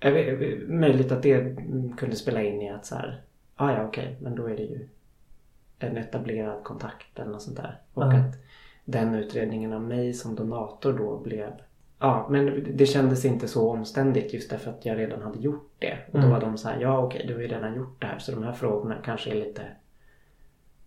jag 0.00 0.12
vet- 0.12 0.68
möjligt 0.68 1.12
att 1.12 1.22
det 1.22 1.32
mm, 1.40 1.96
kunde 1.96 2.16
spela 2.16 2.42
in 2.42 2.62
i 2.62 2.70
att 2.70 2.86
så 2.86 2.94
här, 2.94 3.20
ah, 3.56 3.72
ja 3.72 3.84
okej, 3.84 4.16
men 4.20 4.34
då 4.34 4.46
är 4.46 4.56
det 4.56 4.62
ju 4.62 4.88
en 5.78 5.96
etablerad 5.96 6.64
kontakt 6.64 7.18
eller 7.18 7.30
något 7.30 7.42
sånt 7.42 7.56
där. 7.56 7.78
Och 7.94 8.02
Ja. 8.02 8.16
att 8.16 8.34
den 8.84 9.14
utredningen 9.14 9.72
av 9.72 9.82
mig 9.82 10.12
som 10.14 10.34
donator 10.34 10.92
då 10.92 11.18
blev 11.18 11.50
Ja, 11.98 12.26
men 12.30 12.66
det 12.76 12.86
kändes 12.86 13.24
inte 13.24 13.48
så 13.48 13.70
omständigt 13.70 14.34
just 14.34 14.50
därför 14.50 14.70
att 14.70 14.84
jag 14.86 14.98
redan 14.98 15.22
hade 15.22 15.38
gjort 15.38 15.70
det. 15.78 15.98
Och 16.06 16.12
då 16.12 16.18
Mm. 16.18 16.30
var 16.30 16.40
de 16.40 16.58
så 16.58 16.68
här, 16.68 16.80
ja 16.80 16.98
okej, 16.98 17.24
du 17.28 17.34
har 17.34 17.40
ju 17.40 17.48
redan 17.48 17.74
gjort 17.76 18.00
det 18.00 18.06
här. 18.06 18.18
Så 18.18 18.32
de 18.32 18.42
här 18.42 18.52
frågorna 18.52 18.94
kanske 19.04 19.30
är 19.30 19.34
lite... 19.34 19.62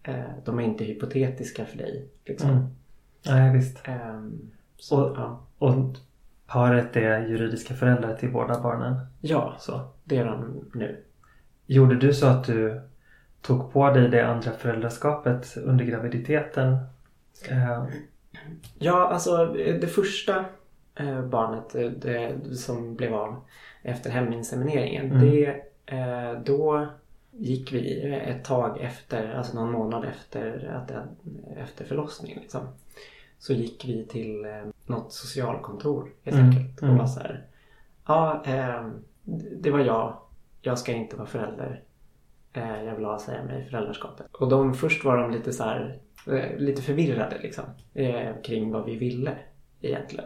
Eh, 0.08 0.24
de 0.46 0.60
är 0.60 0.64
inte 0.64 0.84
hypotetiska 0.84 1.66
för 1.66 1.78
dig. 1.78 2.08
Liksom. 2.26 2.50
Mm. 2.50 2.64
Nej, 3.26 3.54
visst. 3.58 3.82
Ehm, 3.88 4.40
så, 4.78 5.04
Och- 5.04 5.18
ja. 5.18 5.42
Och 5.58 5.74
paret 6.48 6.96
är 6.96 7.20
juridiska 7.28 7.74
föräldrar 7.74 8.16
till 8.16 8.32
båda 8.32 8.62
barnen. 8.62 8.96
ja, 9.22 9.56
Så. 9.60 9.82
det 10.04 10.18
är 10.18 10.26
de 10.26 10.66
nu. 10.74 11.04
Gjorde 11.66 11.96
du 11.96 12.14
så 12.14 12.28
att 12.28 12.44
du 12.44 12.82
tog 13.42 13.72
på 13.74 13.90
dig 13.92 14.10
det 14.10 14.22
andra 14.28 14.52
föräldraskapet 14.52 15.58
under 15.58 15.86
graviditeten? 15.86 16.78
Eh, 17.50 17.84
Ja, 18.80 19.08
alltså 19.08 19.46
det 19.54 19.88
första 19.88 20.46
eh, 20.96 21.22
barnet 21.26 21.76
eh, 21.76 21.90
det, 21.92 22.36
som 22.56 22.96
blev 22.96 23.14
av 23.14 23.36
efter 23.82 24.10
heminsemineringen. 24.10 25.12
Mm. 25.12 25.22
Det, 25.22 25.62
då 26.46 26.88
gick 27.38 27.74
vi 27.74 28.01
ett 28.13 28.44
tag 28.44 28.82
efter, 28.82 29.34
alltså 29.34 29.56
någon 29.56 29.72
månad 29.72 30.06
efter, 30.06 30.72
att, 30.74 30.91
efter 31.58 31.86
förlossningen. 31.86 32.39
Liksom, 32.41 32.62
så 33.39 33.53
gick 33.53 33.86
vi 33.86 34.06
till 34.06 34.46
eh, 34.46 34.63
något 34.86 35.13
socialkontor 35.13 36.10
helt 36.24 36.38
Mm, 36.38 36.50
enkelt. 36.50 36.77
Och 36.77 36.88
mm. 36.88 36.98
var 36.98 37.06
så 37.08 37.20
här, 37.20 37.46
ja, 38.08 38.44
eh, 38.46 38.88
det 39.62 39.72
var 39.72 39.79
jag. 39.79 40.17
Jag 40.62 40.79
ska 40.79 40.91
inte 40.91 41.15
vara 41.15 41.27
förälder. 41.27 41.84
Eh, 42.53 42.84
jag 42.84 42.96
vill 42.96 43.06
ha 43.06 43.20
säga 43.20 43.44
mig 43.44 43.70
föräldraskapet. 43.70 44.25
Och 44.32 44.50
de, 44.50 44.74
först 44.74 45.06
var 45.06 45.17
de 45.17 45.32
lite 45.32 45.53
så 45.53 45.63
här, 45.63 46.00
eh, 46.27 46.58
lite 46.58 46.82
förvirrade 46.82 47.38
liksom. 47.41 47.63
Eh, 47.94 48.41
kring 48.44 48.72
vad 48.72 48.86
vi 48.86 48.96
ville 48.96 49.38
egentligen. 49.82 50.25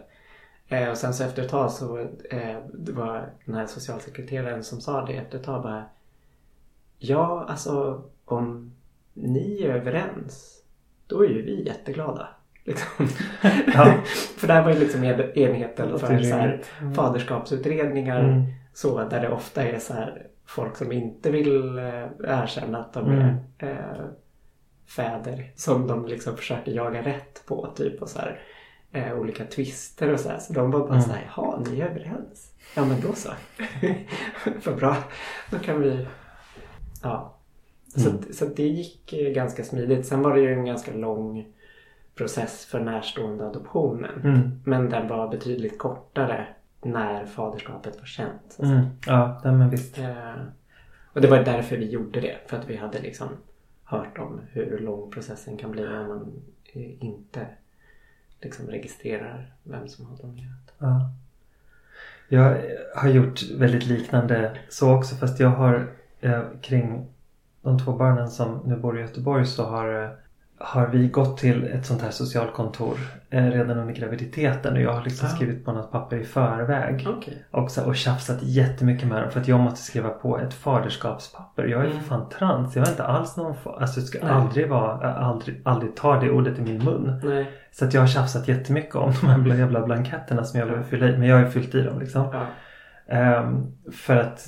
Och 0.91 0.97
sen 0.97 1.13
så 1.13 1.23
efter 1.23 1.43
ett 1.43 1.49
tag 1.49 1.71
så 1.71 2.07
det 2.73 2.91
var 2.91 3.33
den 3.45 3.55
här 3.55 3.65
socialsekreteraren 3.65 4.63
som 4.63 4.81
sa 4.81 5.05
det 5.05 5.13
efter 5.13 5.37
ett 5.37 5.43
tag 5.43 5.63
bara 5.63 5.85
Ja, 7.03 7.45
alltså 7.49 8.03
om 8.25 8.71
ni 9.13 9.61
är 9.63 9.69
överens 9.75 10.61
då 11.07 11.23
är 11.25 11.29
ju 11.29 11.41
vi 11.41 11.65
jätteglada. 11.65 12.27
Liksom. 12.63 13.07
Ja. 13.73 13.93
för 14.37 14.47
det 14.47 14.53
här 14.53 14.63
var 14.63 14.71
ju 14.71 14.79
liksom 14.79 15.03
en- 15.03 15.37
enheten 15.37 15.99
för 15.99 16.19
så 16.23 16.35
här. 16.35 16.61
Mm. 16.81 16.93
faderskapsutredningar 16.93 18.19
Mm. 18.23 18.43
så 18.73 19.03
där 19.09 19.21
det 19.21 19.29
ofta 19.29 19.63
är 19.63 19.79
så 19.79 19.93
här 19.93 20.27
folk 20.45 20.77
som 20.77 20.91
inte 20.91 21.31
vill 21.31 21.77
eh, 21.77 22.05
erkänna 22.23 22.77
att 22.79 22.93
de 22.93 23.05
Mm. 23.11 23.35
är 23.57 23.69
eh, 23.99 24.05
fäder 24.87 25.51
som 25.55 25.87
de 25.87 26.05
liksom 26.05 26.37
försöker 26.37 26.71
jaga 26.71 27.01
rätt 27.01 27.43
på 27.47 27.73
typ 27.75 28.01
och 28.01 28.09
så 28.09 28.19
här 28.19 28.39
eh, 28.91 29.13
olika 29.19 29.45
twister 29.45 30.13
och 30.13 30.19
så 30.19 30.29
här. 30.29 30.37
Så 30.39 30.53
de 30.53 30.71
var 30.71 30.79
bara 30.79 30.89
Mm. 30.89 31.01
så 31.01 31.11
här, 31.11 31.31
jaha 31.35 31.59
ni 31.71 31.79
är 31.79 31.85
överens? 31.89 32.51
Ja 32.75 32.85
men 32.85 33.01
då 33.01 33.13
så. 33.13 33.29
Vad 34.65 34.75
bra. 34.77 34.97
Då 35.51 35.59
kan 35.59 35.81
vi 35.81 36.07
Ja. 37.01 37.33
Så, 37.87 38.09
Mm. 38.09 38.33
så 38.33 38.45
det 38.45 38.67
gick 38.67 39.13
eh, 39.13 39.33
ganska 39.33 39.63
smidigt. 39.63 40.05
Sen 40.07 40.21
var 40.21 40.33
det 40.35 40.41
ju 40.41 40.53
en 40.53 40.65
ganska 40.65 40.93
lång 40.93 41.45
process 42.15 42.65
för 42.65 42.79
närstående 42.79 43.47
adoptionen. 43.47 44.21
Mm. 44.23 44.61
Men 44.65 44.89
den 44.89 45.07
var 45.07 45.27
betydligt 45.27 45.77
kortare 45.79 46.47
när 46.81 47.25
faderskapet 47.25 47.99
var 47.99 48.05
känt. 48.05 48.41
Så. 48.49 48.63
Mm. 48.63 48.85
Ja, 49.05 49.41
nej, 49.43 49.53
men 49.53 49.69
visst. 49.69 49.97
Eh, 49.97 50.33
och 51.13 51.21
det 51.21 51.27
var 51.27 51.43
därför 51.43 51.77
vi 51.77 51.89
gjorde 51.89 52.21
det. 52.21 52.37
För 52.47 52.57
att 52.57 52.69
vi 52.69 52.75
hade 52.75 52.99
liksom 53.01 53.27
hört 53.83 54.17
om 54.17 54.41
hur 54.51 54.79
lång 54.79 55.11
processen 55.11 55.57
kan 55.57 55.71
bli 55.71 55.87
om 55.87 56.07
man 56.07 56.41
eh, 56.73 57.03
inte 57.05 57.47
liksom 58.41 58.67
registrerar 58.67 59.53
vem 59.63 59.87
som 59.87 60.05
har 60.05 60.17
donerat. 60.17 60.73
Ja. 60.77 61.11
Jag 62.29 62.61
har 62.95 63.09
gjort 63.09 63.41
väldigt 63.57 63.85
liknande 63.85 64.57
så 64.69 64.95
också 64.95 65.15
fast 65.15 65.39
jag 65.39 65.49
har 65.49 65.87
eh, 66.21 66.41
kring 66.61 67.05
de 67.63 67.79
två 67.79 67.91
barnen 67.91 68.27
som 68.29 68.59
nu 68.65 68.75
bor 68.75 68.97
i 68.97 69.01
Göteborg 69.01 69.45
så 69.45 69.63
har, 69.65 70.03
eh, 70.03 70.09
har 70.59 70.87
vi 70.87 71.07
gått 71.07 71.37
till 71.37 71.63
ett 71.63 71.85
sånt 71.85 72.01
här 72.01 72.11
socialkontor 72.11 72.97
eh, 73.29 73.45
redan 73.45 73.77
under 73.77 73.93
graviditeten 73.93 74.73
och 74.73 74.81
jag 74.81 74.93
har 74.93 75.03
liksom 75.03 75.27
Ah. 75.27 75.31
skrivit 75.31 75.65
på 75.65 75.71
något 75.71 75.91
papper 75.91 76.17
i 76.17 76.23
förväg 76.23 77.07
Okej. 77.17 77.43
och, 77.51 77.71
så, 77.71 77.85
och 77.85 77.95
tjafsat 77.95 78.37
jättemycket 78.43 79.07
med 79.07 79.21
dem 79.21 79.31
för 79.31 79.39
att 79.39 79.47
jag 79.47 79.59
måste 79.59 79.79
skriva 79.81 80.09
på 80.09 80.39
ett 80.39 80.53
faderskapspapper. 80.53 81.63
Jag 81.65 81.81
är 81.81 81.85
Mm. 81.91 81.99
fan 82.03 82.29
trans. 82.29 82.75
Jag 82.75 82.83
har 82.83 82.91
inte 82.91 83.03
alls 83.03 83.37
någon 83.37 83.55
Alltså 83.65 83.99
jag 83.99 84.07
ska 84.07 84.19
Nej. 84.23 84.31
aldrig 84.33 84.69
vara, 84.69 85.07
jag 85.07 85.17
aldrig, 85.17 85.61
aldrig 85.65 85.95
ta 85.95 86.19
det 86.19 86.31
ordet 86.31 86.59
i 86.59 86.61
min 86.61 86.83
mun. 86.83 87.19
Nej. 87.23 87.51
Så 87.71 87.85
att 87.85 87.93
jag 87.93 88.01
har 88.01 88.07
tjafsat 88.07 88.47
jättemycket 88.47 88.95
om 88.95 89.13
de 89.21 89.27
här 89.27 89.55
jävla 89.59 89.85
blanketterna 89.85 90.43
som 90.43 90.59
jag 90.59 90.67
vill 90.67 90.83
fylla 90.83 91.09
i. 91.09 91.17
Men 91.17 91.27
jag 91.27 91.35
har 91.37 91.43
ju 91.45 91.49
fyllt 91.51 91.75
i 91.75 91.81
dem 91.81 91.99
liksom. 91.99 92.27
Ja. 92.33 92.45
Ehm, 93.11 93.65
för 93.91 94.17
att 94.17 94.47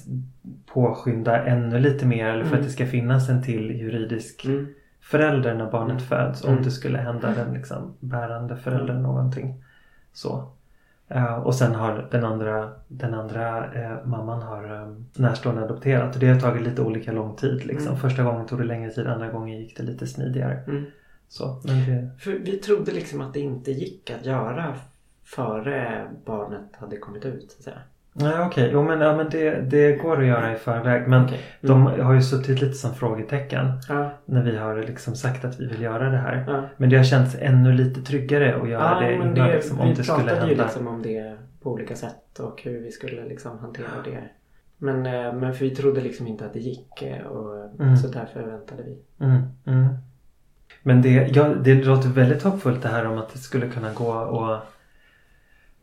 påskynda 0.73 1.45
ännu 1.45 1.79
lite 1.79 2.05
mer 2.05 2.25
eller 2.27 2.43
för 2.43 2.47
Mm. 2.49 2.59
att 2.59 2.65
det 2.65 2.71
ska 2.73 2.85
finnas 2.85 3.29
en 3.29 3.43
till 3.43 3.71
juridisk 3.79 4.45
Mm. 4.45 4.67
förälder 5.01 5.53
när 5.55 5.71
barnet 5.71 5.91
Mm. 5.91 5.99
föds. 6.07 6.43
Om 6.43 6.51
Mm. 6.51 6.63
det 6.63 6.71
skulle 6.71 6.97
hända 6.97 7.33
den 7.33 7.53
liksom 7.53 7.93
bärande 7.99 8.57
föräldern 8.57 9.01
någonting. 9.01 9.63
Så. 10.13 10.51
Eh, 11.07 11.33
och 11.35 11.55
sen 11.55 11.75
har 11.75 12.07
den 12.11 12.25
andra, 12.25 12.71
den 12.87 13.13
andra 13.13 13.73
eh, 13.73 14.05
mamman 14.05 14.41
har 14.41 14.63
eh, 14.81 14.95
närstående 15.21 15.61
adopterat 15.63 16.13
och 16.15 16.19
det 16.19 16.27
har 16.29 16.39
tagit 16.39 16.61
lite 16.63 16.81
olika 16.81 17.11
lång 17.11 17.35
tid. 17.35 17.65
Liksom. 17.65 17.87
Mm. 17.87 17.99
Första 17.99 18.23
gången 18.23 18.45
tog 18.47 18.59
det 18.59 18.65
längre 18.65 18.91
tid, 18.91 19.07
andra 19.07 19.29
gången 19.29 19.59
gick 19.59 19.77
det 19.77 19.83
lite 19.83 20.07
smidigare. 20.07 20.63
Mm. 20.67 20.85
Så, 21.27 21.61
det, 21.63 22.09
För 22.19 22.31
vi 22.31 22.57
trodde 22.57 22.91
liksom 22.91 23.21
att 23.21 23.33
det 23.33 23.39
inte 23.39 23.71
gick 23.71 24.09
att 24.11 24.25
göra 24.25 24.75
före 25.23 26.07
barnet 26.25 26.75
hade 26.79 26.97
kommit 26.97 27.25
ut. 27.25 27.51
Så 27.51 27.57
att 27.59 27.63
säga. 27.63 27.77
Nej 28.15 28.33
okej, 28.45 28.69
jo 28.73 28.83
men, 28.83 29.01
ja, 29.01 29.17
men 29.17 29.29
det, 29.29 29.61
det 29.61 29.91
går 29.95 30.19
att 30.21 30.27
göra 30.27 30.53
i 30.53 30.55
förväg. 30.55 31.07
Men 31.07 31.27
de 31.61 31.87
Mm. 31.87 32.05
har 32.05 32.13
ju 32.13 32.21
suttit 32.21 32.61
lite 32.61 32.73
som 32.73 32.93
frågetecken 32.95 33.65
Ja. 33.89 34.09
när 34.25 34.43
vi 34.43 34.57
har 34.57 34.77
liksom 34.77 35.15
sagt 35.15 35.45
att 35.45 35.59
vi 35.59 35.67
vill 35.67 35.81
göra 35.81 36.09
det 36.09 36.17
här. 36.17 36.45
Ja. 36.47 36.63
Men 36.77 36.89
det 36.89 36.97
har 36.97 37.03
känts 37.03 37.35
ännu 37.39 37.71
lite 37.73 38.01
tryggare 38.01 38.55
att 38.61 38.69
göra 38.69 38.99
det 38.99 39.13
innan 39.13 39.33
det, 39.33 39.53
liksom, 39.53 39.79
om 39.79 39.87
vi 39.89 39.93
det 39.93 40.03
skulle 40.03 40.17
pratade 40.23 40.41
ju 40.41 40.47
hända. 40.47 40.63
liksom 40.63 40.87
om 40.87 41.01
det 41.01 41.37
på 41.63 41.71
olika 41.71 41.95
sätt 41.95 42.39
och 42.39 42.61
hur 42.63 42.79
vi 42.81 42.91
skulle 42.91 43.25
liksom 43.25 43.59
hantera 43.59 43.85
det. 44.05 44.23
Men, 44.77 45.05
eh, 45.05 45.33
men 45.33 45.53
för 45.53 45.65
vi 45.65 45.75
trodde 45.75 46.01
liksom 46.01 46.27
inte 46.27 46.45
att 46.45 46.53
det 46.53 46.59
gick 46.59 47.01
eh, 47.01 47.25
och 47.27 47.53
Mm. 47.79 47.97
så 47.97 48.07
därför 48.07 48.43
väntade 48.43 48.83
vi. 48.83 49.25
Mm, 49.25 49.41
mm. 49.65 49.87
Men 50.83 51.01
det, 51.01 51.09
ja, 51.35 51.43
det 51.63 51.73
låter 51.83 52.09
väldigt 52.09 52.43
hoppfullt 52.43 52.81
det 52.81 52.87
här 52.89 53.07
om 53.07 53.17
att 53.17 53.33
det 53.33 53.39
skulle 53.39 53.67
kunna 53.67 53.93
gå 53.93 54.13
och 54.13 54.57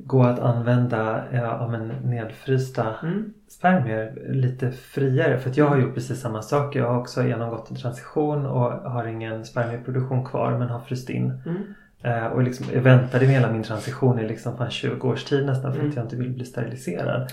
gå 0.07 0.23
att 0.23 0.39
använda 0.39 1.25
ja, 1.33 1.39
ja, 1.39 1.69
men 1.69 1.89
nedfrysta 1.89 2.95
Mm. 3.03 3.33
spermier 3.49 4.33
lite 4.33 4.71
friare. 4.73 5.39
För 5.39 5.53
jag 5.55 5.67
har 5.67 5.77
gjort 5.79 5.95
precis 5.95 6.21
samma 6.21 6.43
sak. 6.43 6.77
Jag 6.77 6.87
har 6.89 6.99
också 7.01 7.23
genomgått 7.23 7.71
en 7.71 7.77
transition 7.77 8.47
och 8.47 8.91
har 8.91 9.07
ingen 9.07 9.45
spermieproduktion 9.45 10.25
kvar 10.25 10.59
men 10.59 10.69
har 10.69 10.81
fryst 10.81 11.11
in. 11.11 11.43
Mm. 11.47 11.63
Eh, 12.03 12.27
och 12.27 12.43
liksom, 12.43 12.67
jag 12.75 12.81
väntade 12.81 13.27
med 13.27 13.35
hela 13.35 13.53
min 13.53 13.63
transition 13.63 14.19
i 14.19 14.29
liksom 14.29 14.57
fan 14.57 14.71
20 14.71 15.09
års 15.09 15.25
tid 15.25 15.47
nästan 15.47 15.73
för 15.73 15.79
Mm. 15.81 15.91
att 15.91 15.97
jag 15.97 16.05
inte 16.05 16.17
ville 16.17 16.31
bli 16.35 16.45
steriliserad. 16.45 17.33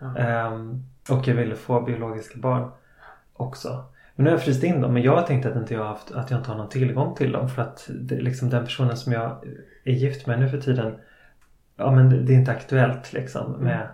Ja. 0.00 0.16
Ehm, 0.16 0.82
och 1.10 1.28
jag 1.28 1.34
ville 1.34 1.54
få 1.54 1.80
biologiska 1.80 2.38
barn 2.38 2.70
också. 3.32 3.84
Men 4.16 4.24
nu 4.24 4.30
har 4.30 4.34
jag 4.36 4.42
fryst 4.44 4.64
in 4.64 4.80
dem 4.80 4.94
men 4.94 5.02
jag 5.02 5.16
har 5.16 5.22
tänkt 5.22 5.46
att, 5.46 5.56
inte 5.56 5.74
jag, 5.74 5.84
haft, 5.84 6.12
att 6.12 6.30
jag 6.30 6.40
inte 6.40 6.50
har 6.50 6.56
någon 6.58 6.68
tillgång 6.68 7.14
till 7.14 7.32
dem 7.32 7.48
för 7.48 7.62
att 7.62 7.90
det, 8.00 8.20
liksom 8.20 8.50
den 8.50 8.64
personen 8.64 8.96
som 8.96 9.12
jag 9.12 9.36
är 9.84 9.92
gift 9.92 10.26
med 10.26 10.40
nu 10.40 10.48
för 10.48 10.58
tiden 10.60 10.94
Ja 11.80 11.90
men 11.90 12.26
det, 12.26 12.32
är 12.32 12.36
inte 12.38 12.50
aktuellt 12.50 13.12
liksom 13.12 13.52
med, 13.52 13.88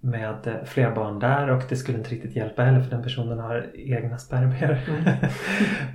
med 0.00 0.46
eh, 0.46 0.64
fler 0.64 0.90
barn 0.90 1.18
där 1.18 1.50
och 1.50 1.62
det 1.68 1.76
skulle 1.76 1.98
inte 1.98 2.10
riktigt 2.10 2.36
hjälpa 2.36 2.62
heller 2.62 2.80
för 2.80 2.90
den 2.90 3.02
personen 3.02 3.38
har 3.38 3.66
egna 3.74 4.18
spermier. 4.18 4.80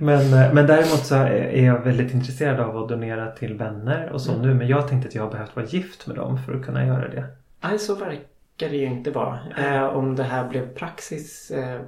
men, 0.00 0.34
eh, 0.34 0.54
men 0.54 0.66
däremot 0.66 1.04
så 1.04 1.14
är 1.14 1.64
jag 1.64 1.80
väldigt 1.80 2.14
intresserad 2.14 2.60
av 2.60 2.76
att 2.76 2.88
donera 2.88 3.30
till 3.30 3.54
vänner 3.54 4.10
och 4.12 4.20
så 4.20 4.32
Mm. 4.32 4.46
nu 4.46 4.54
men 4.54 4.68
jag 4.68 4.88
tänkte 4.88 5.08
att 5.08 5.14
jag 5.14 5.22
har 5.22 5.30
behövt 5.30 5.56
vara 5.56 5.66
gift 5.66 6.06
med 6.06 6.16
dem 6.16 6.38
för 6.38 6.54
att 6.54 6.64
kunna 6.64 6.86
göra 6.86 7.08
det. 7.08 7.24
Nej, 7.60 7.78
så 7.78 7.94
verkar 7.94 8.24
det 8.58 8.76
ju 8.76 8.86
inte 8.86 9.10
vara. 9.10 9.38
Eh, 9.58 9.84
om 9.84 10.16
det 10.16 10.22
här 10.22 10.48
blev 10.48 10.74
praxis 10.74 11.50
eh, 11.50 11.80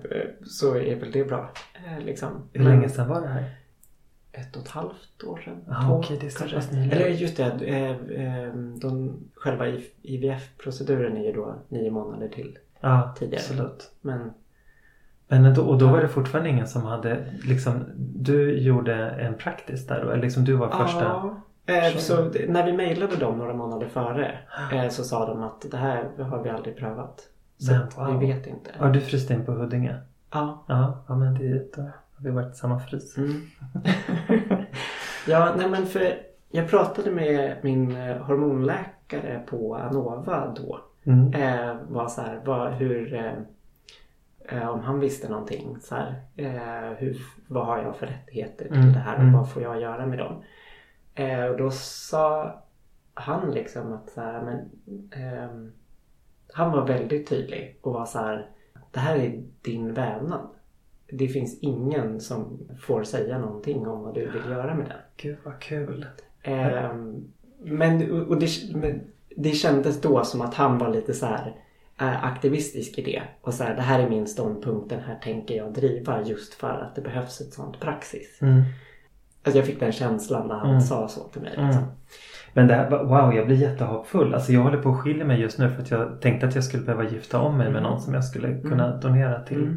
så 0.46 0.76
är 0.76 0.96
väl 1.00 1.10
det 1.12 1.24
bra. 1.24 1.50
Eh, 1.74 2.04
liksom. 2.04 2.48
Hur 2.52 2.64
länge 2.64 2.88
sedan 2.88 3.08
var 3.08 3.20
det 3.20 3.28
här? 3.28 3.44
Ett 4.32 4.56
och 4.56 4.62
ett 4.62 4.68
halvt 4.68 5.24
år 5.26 5.38
sedan. 5.44 5.56
Ah, 5.68 5.82
två, 5.88 5.94
okej, 5.94 6.18
det 6.20 6.26
är 6.26 6.48
kanske. 6.50 6.74
nyligen. 6.74 6.98
Eller 6.98 7.08
just 7.08 7.36
det, 7.36 7.44
eh, 7.44 7.90
eh, 8.46 8.54
de, 8.54 9.16
själva 9.34 9.64
IVF-proceduren 10.02 11.16
är 11.16 11.24
ju 11.24 11.32
då 11.32 11.54
nio 11.68 11.90
månader 11.90 12.28
till. 12.28 12.58
Ja, 12.80 13.14
Tidigare. 13.18 13.40
absolut. 13.42 13.90
Men 14.00 14.30
Men 15.28 15.44
ändå, 15.44 15.62
och 15.62 15.78
då 15.78 15.86
var 15.86 16.00
det 16.00 16.08
fortfarande 16.08 16.50
ingen 16.50 16.66
som 16.68 16.82
hade 16.84 17.24
liksom 17.44 17.84
Du 17.96 18.58
gjorde 18.58 18.94
en 19.10 19.34
praktisk 19.38 19.88
där 19.88 20.04
då? 20.04 20.10
Eller 20.10 20.22
liksom 20.22 20.44
du 20.44 20.52
var 20.54 20.68
första? 20.70 21.02
Ja, 21.66 21.74
eh, 21.74 21.96
Så- 21.96 22.30
när 22.48 22.66
vi 22.66 22.72
mejlade 22.72 23.16
dem 23.16 23.38
några 23.38 23.54
månader 23.54 23.88
före 23.88 24.38
så 24.90 25.04
sa 25.04 25.26
de 25.26 25.42
att 25.42 25.66
det 25.70 25.76
här 25.76 26.08
har 26.18 26.42
vi 26.42 26.50
aldrig 26.50 26.76
prövat. 26.76 27.28
Så 27.58 27.72
Men 27.72 27.82
wow. 27.96 28.20
vi 28.20 28.26
vet 28.26 28.46
inte. 28.46 28.70
Ja, 28.78 28.88
du 28.88 29.00
fryste 29.00 29.34
in 29.34 29.44
på 29.44 29.52
Huddinge? 29.52 29.96
Ja. 30.32 30.64
Ja, 30.68 31.04
ja 31.08 31.16
men 31.16 31.34
det, 31.34 31.76
då 31.76 31.90
har 32.20 32.24
vi 32.24 32.30
varit 32.30 32.54
i 32.54 32.58
samma 32.58 32.78
frys. 32.78 33.16
Mm. 33.18 33.40
ja, 35.28 35.54
nej 35.56 35.70
men 35.70 35.86
för 35.86 36.14
jag 36.50 36.70
pratade 36.70 37.10
med 37.10 37.56
min 37.62 37.96
eh, 37.96 38.16
hormonläkare 38.16 39.42
på 39.46 39.76
Anova 39.76 40.54
då. 40.56 40.80
Mm. 41.04 41.34
Eh, 41.34 41.76
var 41.88 42.08
så 42.08 42.22
här, 42.22 42.42
vad, 42.44 42.72
hur, 42.72 43.14
eh, 43.14 43.32
eh, 44.48 44.68
om 44.68 44.80
han 44.80 45.00
visste 45.00 45.28
någonting. 45.28 45.76
Så 45.80 45.94
här, 45.94 46.22
eh, 46.36 46.96
hur, 46.98 47.16
vad 47.46 47.66
har 47.66 47.78
jag 47.78 47.96
för 47.96 48.06
rättigheter 48.06 48.64
till 48.64 48.76
Mm, 48.76 48.92
det 48.92 48.98
här 48.98 49.14
och 49.14 49.20
mm. 49.20 49.32
vad 49.34 49.50
får 49.50 49.62
jag 49.62 49.80
göra 49.80 50.06
med 50.06 50.18
dem? 50.18 50.42
Eh, 51.14 51.44
och 51.44 51.56
då 51.56 51.70
sa 51.70 52.54
han 53.14 53.50
liksom 53.50 53.92
att 53.92 54.10
så 54.10 54.20
här, 54.20 54.42
men, 54.42 54.70
ehm, 55.10 55.72
han 56.52 56.72
var 56.72 56.86
väldigt 56.86 57.28
tydlig 57.28 57.78
och 57.82 57.92
var 57.92 58.06
så 58.06 58.18
här, 58.18 58.48
det 58.90 59.00
här 59.00 59.16
är 59.16 59.42
din 59.62 59.94
vävnad. 59.94 60.48
Det 61.12 61.28
finns 61.28 61.58
ingen 61.60 62.20
som 62.20 62.58
får 62.80 63.02
säga 63.04 63.38
någonting 63.38 63.86
om 63.86 64.02
vad 64.02 64.14
du 64.14 64.20
vill 64.30 64.50
göra 64.50 64.74
med 64.74 64.86
den. 64.86 64.96
Gud 65.16 65.36
vad 65.44 65.60
kul. 65.60 66.06
Ehm, 66.42 67.24
men, 67.62 68.22
och 68.28 68.38
det, 68.40 68.48
men 68.74 69.00
det 69.36 69.50
kändes 69.50 70.00
då 70.00 70.24
som 70.24 70.40
att 70.40 70.54
han 70.54 70.78
var 70.78 70.88
lite 70.88 71.14
så 71.14 71.26
här 71.26 71.54
eh, 72.00 72.24
aktivistisk 72.24 72.98
i 72.98 73.02
det. 73.02 73.22
Och 73.40 73.54
så 73.54 73.64
här, 73.64 73.74
det 73.76 73.82
här 73.82 74.00
är 74.00 74.08
min 74.10 74.26
ståndpunkt, 74.26 74.90
den 74.90 75.00
här 75.00 75.18
tänker 75.22 75.56
jag 75.56 75.72
driva 75.72 76.22
just 76.22 76.54
för 76.54 76.68
att 76.88 76.94
det 76.94 77.00
behövs 77.00 77.40
ett 77.40 77.52
sånt 77.52 77.80
praxis. 77.80 78.38
Mm. 78.42 78.62
Alltså 79.42 79.58
jag 79.58 79.66
fick 79.66 79.80
den 79.80 79.92
känslan 79.92 80.48
när 80.48 80.54
han 80.54 80.68
Mm. 80.68 80.80
sa 80.80 81.08
så 81.08 81.20
till 81.20 81.42
mig. 81.42 81.54
Mm. 81.56 81.66
Liksom. 81.66 81.84
Men 82.52 82.66
det 82.66 82.74
här, 82.74 82.90
wow, 83.04 83.34
jag 83.34 83.46
blir 83.46 83.56
jättehoppfull. 83.56 84.34
Alltså 84.34 84.52
jag 84.52 84.60
håller 84.60 84.82
på 84.82 84.88
att 84.90 85.00
skilja 85.00 85.24
mig 85.24 85.40
just 85.40 85.58
nu 85.58 85.70
för 85.70 85.82
att 85.82 85.90
jag 85.90 86.20
tänkte 86.20 86.46
att 86.48 86.54
jag 86.54 86.64
skulle 86.64 86.82
behöva 86.82 87.04
gifta 87.04 87.40
om 87.40 87.58
mig 87.58 87.66
med 87.70 87.78
Mm. 87.80 87.90
någon 87.90 88.00
som 88.00 88.14
jag 88.14 88.24
skulle 88.24 88.60
kunna 88.60 88.96
donera 88.96 89.40
till. 89.42 89.76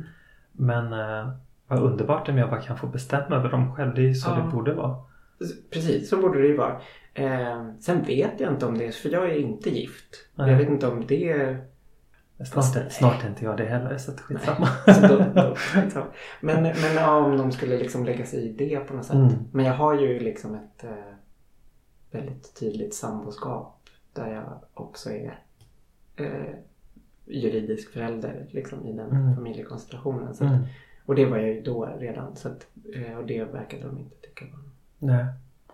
Men 0.54 0.94
eh, 0.94 1.30
vad 1.68 1.80
underbart 1.80 2.30
om 2.30 2.38
jag 2.38 2.50
bara 2.50 2.62
kan 2.62 2.78
få 2.78 2.88
bestämma 2.88 3.36
över 3.36 3.50
dem 3.50 3.76
själv. 3.76 3.94
Det 3.96 4.02
är 4.02 4.06
ju 4.06 4.14
så 4.16 4.30
Ja. 4.30 4.36
det 4.36 4.52
borde 4.52 4.74
vara. 4.74 4.96
Precis, 5.72 6.10
så 6.10 6.18
borde 6.18 6.42
det 6.42 6.48
ju 6.48 6.58
vara. 6.58 6.82
Ehm, 7.14 7.82
sen 7.82 8.04
vet 8.04 8.40
jag 8.40 8.54
inte 8.54 8.66
om 8.66 8.78
det 8.78 8.92
för 8.96 9.10
jag 9.10 9.26
är 9.26 9.36
inte 9.36 9.70
gift. 9.70 10.28
Nej. 10.36 10.52
Jag 10.52 10.58
vet 10.58 10.70
inte 10.70 10.88
om 10.88 11.06
det 11.08 11.30
är 11.32 11.66
Snart, 12.46 12.76
är- 12.76 12.90
snart 12.90 13.24
är 13.24 13.28
inte 13.30 13.46
jag 13.46 13.58
det 13.58 13.66
heller 13.66 13.98
så 13.98 14.12
skitsamma. 14.12 14.68
Så 14.86 15.08
då, 15.08 15.26
då, 15.36 15.56
men, 16.42 16.64
men 16.64 16.96
ja, 16.96 17.18
om 17.18 17.38
de 17.38 17.52
skulle 17.52 17.78
liksom 17.78 18.06
lägga 18.06 18.26
sig 18.26 18.40
i 18.50 18.54
det 18.54 18.80
på 18.80 18.94
något 18.94 19.06
sätt. 19.06 19.16
Mm. 19.16 19.34
Men 19.52 19.66
jag 19.66 19.74
har 19.74 19.94
ju 20.00 20.20
liksom 20.20 20.56
ett 20.56 20.84
eh, 20.84 21.14
väldigt 22.12 22.56
tydligt 22.60 22.96
samboskap 22.96 23.80
där 24.14 24.34
jag 24.34 24.60
också 24.74 25.10
är 25.10 25.40
eh, 26.16 26.56
juridisk 27.26 27.94
förälder 27.94 28.46
liksom, 28.52 28.88
i 28.88 28.94
den 28.94 29.10
Mm. 29.12 29.36
familjekonstellationen. 29.36 30.34
Så 30.36 30.44
att, 30.46 30.52
Mm. 30.52 30.64
Och 31.06 31.16
det 31.16 31.26
var 31.26 31.38
jag 31.38 31.50
ju 31.50 31.62
då 31.62 31.86
redan. 32.00 32.36
Så 32.36 32.48
att, 32.48 32.68
eh, 32.96 33.18
och 33.18 33.26
det 33.26 33.44
verkade 33.44 33.84
de 33.84 33.98
inte 33.98 34.16
tycka 34.22 34.46
var 34.52 34.60
Nej. 35.08 35.26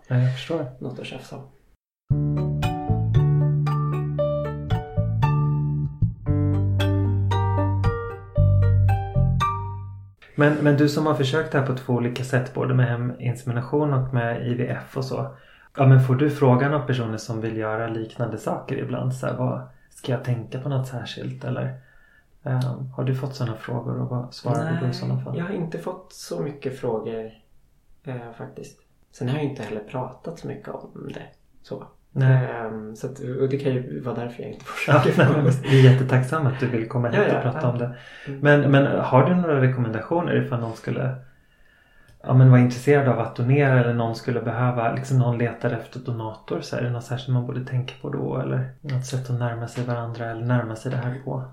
Nej, 0.08 0.24
jag 0.24 0.34
förstår. 0.34 0.66
något 0.78 0.98
att 0.98 1.06
tjafsa 1.06 1.36
om. 1.36 1.42
Men, 10.34 10.54
men 10.54 10.76
du 10.76 10.88
som 10.88 11.06
har 11.06 11.14
försökt 11.14 11.52
det 11.52 11.58
här 11.58 11.66
på 11.66 11.74
två 11.74 11.92
olika 11.92 12.24
sätt 12.24 12.54
både 12.54 12.74
med 12.74 12.86
heminsemination 12.86 13.92
och 13.94 14.14
med 14.14 14.46
IVF 14.46 14.96
och 14.96 15.04
så. 15.04 15.36
Ja 15.76 15.86
men 15.86 16.00
får 16.00 16.14
du 16.14 16.30
frågan 16.30 16.74
av 16.74 16.86
personer 16.86 17.16
som 17.18 17.40
vill 17.40 17.56
göra 17.56 17.88
liknande 17.88 18.38
saker 18.38 18.76
ibland? 18.76 19.14
Så 19.14 19.26
här, 19.26 19.36
vad, 19.36 19.68
ska 20.02 20.12
jag 20.12 20.24
tänka 20.24 20.60
på 20.60 20.68
något 20.68 20.88
särskilt 20.88 21.44
eller? 21.44 21.74
ehm, 22.42 22.86
har 22.96 23.04
du 23.04 23.14
fått 23.14 23.34
sådana 23.34 23.56
frågor 23.56 24.00
och 24.00 24.08
vad 24.08 24.34
svarar 24.34 24.72
du 24.72 24.86
då 24.86 24.90
i 24.90 24.94
sådana 24.94 25.20
fall? 25.20 25.38
jag 25.38 25.44
har 25.44 25.54
inte 25.54 25.78
fått 25.78 26.12
så 26.12 26.40
mycket 26.40 26.78
frågor 26.80 27.30
eh, 28.04 28.32
faktiskt. 28.38 28.80
Sen 29.12 29.28
har 29.28 29.36
jag 29.36 29.44
inte 29.44 29.62
heller 29.62 29.80
pratat 29.80 30.38
så 30.38 30.48
mycket 30.48 30.68
om 30.68 31.10
det. 31.14 31.22
Så. 31.62 31.84
Ehm, 32.20 32.96
så 32.96 33.06
att, 33.06 33.18
och 33.20 33.48
det 33.48 33.58
kan 33.58 33.72
ju 33.72 34.00
vara 34.00 34.14
därför 34.14 34.42
jag 34.42 34.52
inte 34.52 34.64
får 34.64 34.94
Ja, 34.94 35.00
frågor. 35.00 35.50
vi 35.62 35.86
är 35.86 35.92
jättetacksamma 35.92 36.50
att 36.50 36.60
du 36.60 36.66
vill 36.66 36.88
komma 36.88 37.08
hit 37.08 37.18
Ja, 37.18 37.28
ja, 37.28 37.36
och 37.36 37.42
prata 37.42 37.68
om 37.68 37.78
det. 37.78 37.96
Mm. 38.26 38.40
Men, 38.40 38.70
men 38.70 39.00
har 39.00 39.24
du 39.26 39.34
några 39.34 39.60
rekommendationer 39.60 40.44
ifall 40.44 40.60
någon 40.60 40.76
skulle 40.76 41.14
ja, 42.22 42.34
men 42.34 42.50
vara 42.50 42.60
intresserad 42.60 43.08
av 43.08 43.18
att 43.18 43.36
donera 43.36 43.80
eller 43.80 43.94
någon 43.94 44.16
skulle 44.16 44.40
behöva, 44.40 44.94
liksom 44.94 45.18
någon 45.18 45.38
letar 45.38 45.70
efter 45.70 46.00
donator. 46.00 46.60
Så 46.60 46.76
är 46.76 46.82
det 46.82 46.90
något 46.90 47.04
särskilt 47.04 47.34
man 47.34 47.46
borde 47.46 47.64
tänka 47.64 47.94
på 48.02 48.08
då 48.08 48.36
eller 48.36 48.74
något 48.80 49.06
sätt 49.06 49.30
att 49.30 49.38
närma 49.38 49.68
sig 49.68 49.84
varandra 49.84 50.30
eller 50.30 50.46
närma 50.46 50.76
sig 50.76 50.90
det 50.90 50.96
här 50.96 51.20
på? 51.24 51.44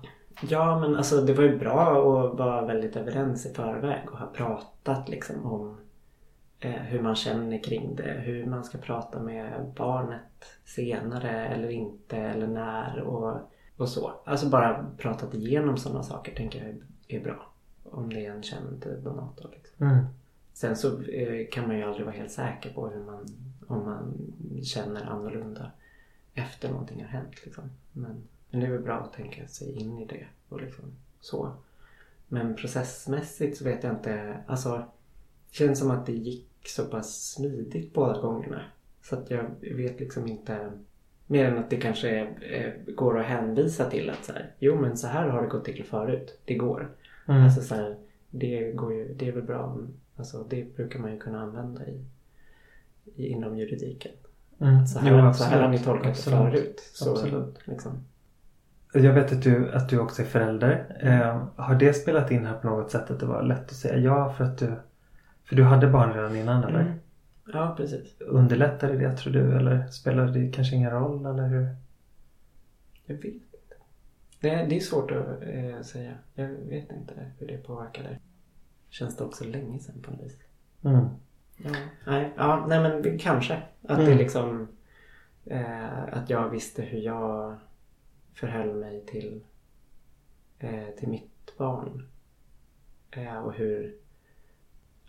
Ja 0.48 0.80
men 0.80 0.96
alltså 0.96 1.20
det 1.20 1.34
var 1.34 1.44
ju 1.44 1.58
bra 1.58 1.80
att 1.90 2.38
vara 2.38 2.66
väldigt 2.66 2.96
överens 2.96 3.46
i 3.46 3.54
förväg 3.54 4.10
och 4.12 4.18
ha 4.18 4.26
pratat 4.26 5.08
liksom 5.08 5.46
om 5.46 5.76
eh, 6.60 6.70
hur 6.70 7.02
man 7.02 7.16
känner 7.16 7.62
kring 7.62 7.96
det. 7.96 8.22
Hur 8.24 8.46
man 8.46 8.64
ska 8.64 8.78
prata 8.78 9.20
med 9.20 9.72
barnet 9.76 10.44
senare 10.64 11.46
eller 11.46 11.68
inte 11.68 12.16
eller 12.16 12.46
när 12.46 13.00
och, 13.00 13.38
och 13.76 13.88
så. 13.88 14.12
Alltså 14.24 14.48
bara 14.48 14.86
pratat 14.98 15.34
igenom 15.34 15.76
sådana 15.76 16.02
saker 16.02 16.34
tänker 16.34 16.58
jag 16.58 16.68
är, 16.68 16.76
är 17.08 17.24
bra. 17.24 17.52
Om 17.84 18.12
det 18.12 18.26
är 18.26 18.32
en 18.32 18.42
känd 18.42 18.84
donator. 19.04 19.50
Liksom. 19.52 19.86
Mm. 19.86 20.04
Sen 20.58 20.76
så 20.76 21.02
eh, 21.02 21.46
kan 21.50 21.66
man 21.68 21.76
ju 21.76 21.82
aldrig 21.82 22.06
vara 22.06 22.16
helt 22.16 22.30
säker 22.30 22.72
på 22.72 22.88
hur 22.88 23.04
man, 23.04 23.26
om 23.66 23.84
man 23.84 24.14
känner 24.62 25.04
annorlunda 25.04 25.70
efter 26.34 26.68
någonting 26.68 27.00
har 27.02 27.08
hänt. 27.08 27.44
Liksom. 27.44 27.64
Men, 27.92 28.16
men 28.50 28.60
det 28.60 28.66
är 28.66 28.70
väl 28.70 28.82
bra 28.82 28.94
att 28.94 29.12
tänka 29.12 29.46
sig 29.48 29.72
in 29.72 29.98
i 29.98 30.04
det. 30.04 30.26
Och 30.48 30.60
liksom 30.60 30.84
så. 31.20 31.52
Men 32.28 32.56
processmässigt 32.56 33.56
så 33.58 33.64
vet 33.64 33.84
jag 33.84 33.92
inte. 33.92 34.36
Alltså, 34.46 34.76
det 35.50 35.56
känns 35.56 35.78
som 35.78 35.90
att 35.90 36.06
det 36.06 36.12
gick 36.12 36.48
så 36.64 36.84
pass 36.84 37.30
smidigt 37.30 37.94
båda 37.94 38.20
gångerna. 38.20 38.62
Så 39.02 39.16
att 39.16 39.30
jag 39.30 39.50
vet 39.60 40.00
liksom 40.00 40.26
inte. 40.28 40.72
Mer 41.26 41.44
än 41.44 41.58
att 41.58 41.70
det 41.70 41.76
kanske 41.76 42.10
är, 42.10 42.52
eh, 42.52 42.94
går 42.94 43.18
att 43.20 43.26
hänvisa 43.26 43.90
till 43.90 44.10
att 44.10 44.24
så 44.24 44.32
här, 44.32 44.52
jo 44.58 44.76
men 44.80 44.96
så 44.96 45.06
här 45.06 45.28
har 45.28 45.42
det 45.42 45.48
gått 45.48 45.64
till 45.64 45.84
förut. 45.84 46.40
Det 46.44 46.54
går. 46.54 46.90
Mm. 47.28 47.44
Alltså 47.44 47.60
så 47.60 47.74
här, 47.74 47.96
det, 48.30 48.72
går 48.72 48.94
ju, 48.94 49.14
det 49.14 49.28
är 49.28 49.32
väl 49.32 49.42
bra. 49.42 49.62
om- 49.64 49.94
Alltså, 50.18 50.44
det 50.50 50.76
brukar 50.76 50.98
man 50.98 51.12
ju 51.12 51.18
kunna 51.18 51.40
använda 51.40 51.86
i, 51.86 52.04
i, 53.14 53.26
inom 53.26 53.58
juridiken. 53.58 54.12
Mm. 54.60 54.86
Så 54.86 54.98
här, 54.98 55.26
Jo, 55.26 55.34
så 55.34 55.44
här 55.44 55.62
har 55.62 55.68
ni 55.68 55.78
tolkat 55.78 56.10
Absolut. 56.10 56.52
det 56.52 56.58
förut. 56.58 56.80
Så, 56.92 57.10
Absolut. 57.10 57.58
Liksom. 57.64 57.92
Jag 58.92 59.12
vet 59.12 59.32
att 59.32 59.42
du, 59.42 59.72
att 59.72 59.88
du 59.88 59.98
också 59.98 60.22
är 60.22 60.26
förälder. 60.26 60.96
Eh, 61.00 61.64
har 61.64 61.74
det 61.74 61.94
spelat 61.94 62.30
in 62.30 62.46
här 62.46 62.54
på 62.54 62.66
något 62.66 62.90
sätt 62.90 63.10
att 63.10 63.20
det 63.20 63.26
var 63.26 63.42
lätt 63.42 63.64
att 63.64 63.76
säga 63.76 63.98
ja 63.98 64.32
för 64.32 64.44
att 64.44 64.58
du 64.58 64.72
För 65.44 65.56
du 65.56 65.64
hade 65.64 65.88
barn 65.88 66.12
redan 66.14 66.36
innan 66.36 66.64
eller? 66.64 66.80
Mm. 66.80 66.98
Ja, 67.52 67.74
precis. 67.76 68.20
Underlättade 68.20 68.96
det 68.96 69.16
tror 69.16 69.32
du 69.32 69.56
eller 69.56 69.86
spelade 69.86 70.32
det 70.32 70.52
kanske 70.52 70.76
ingen 70.76 70.90
roll 70.90 71.26
eller 71.26 71.48
hur? 71.48 71.68
Jag 73.06 73.14
vet 73.14 73.24
inte. 73.24 73.76
Det, 74.40 74.66
det 74.68 74.76
är 74.76 74.80
svårt 74.80 75.10
att 75.10 75.42
eh, 75.42 75.82
säga. 75.82 76.12
Jag 76.34 76.48
vet 76.48 76.92
inte 76.92 77.14
hur 77.38 77.46
det 77.46 77.58
påverkade. 77.58 78.18
Känns 78.90 79.16
det 79.16 79.24
också 79.24 79.44
länge 79.44 79.78
sedan 79.78 80.02
på 80.02 80.10
något 80.10 80.20
vis. 80.24 80.36
Mm. 80.84 81.04
Ja, 81.56 81.70
nej, 82.06 82.32
ja, 82.36 82.66
nej 82.68 82.80
men 82.82 83.02
det- 83.02 83.18
kanske. 83.18 83.62
Att 83.82 83.98
det 83.98 84.04
Mm. 84.04 84.18
liksom 84.18 84.68
eh, 85.46 86.02
Att 86.12 86.30
jag 86.30 86.48
visste 86.48 86.82
hur 86.82 86.98
jag 87.00 87.56
förhöll 88.34 88.74
mig 88.74 89.04
till 89.06 89.44
eh, 90.58 90.88
till 90.98 91.08
mitt 91.08 91.56
barn. 91.58 92.08
Eh, 93.10 93.38
och 93.38 93.52
hur 93.54 93.94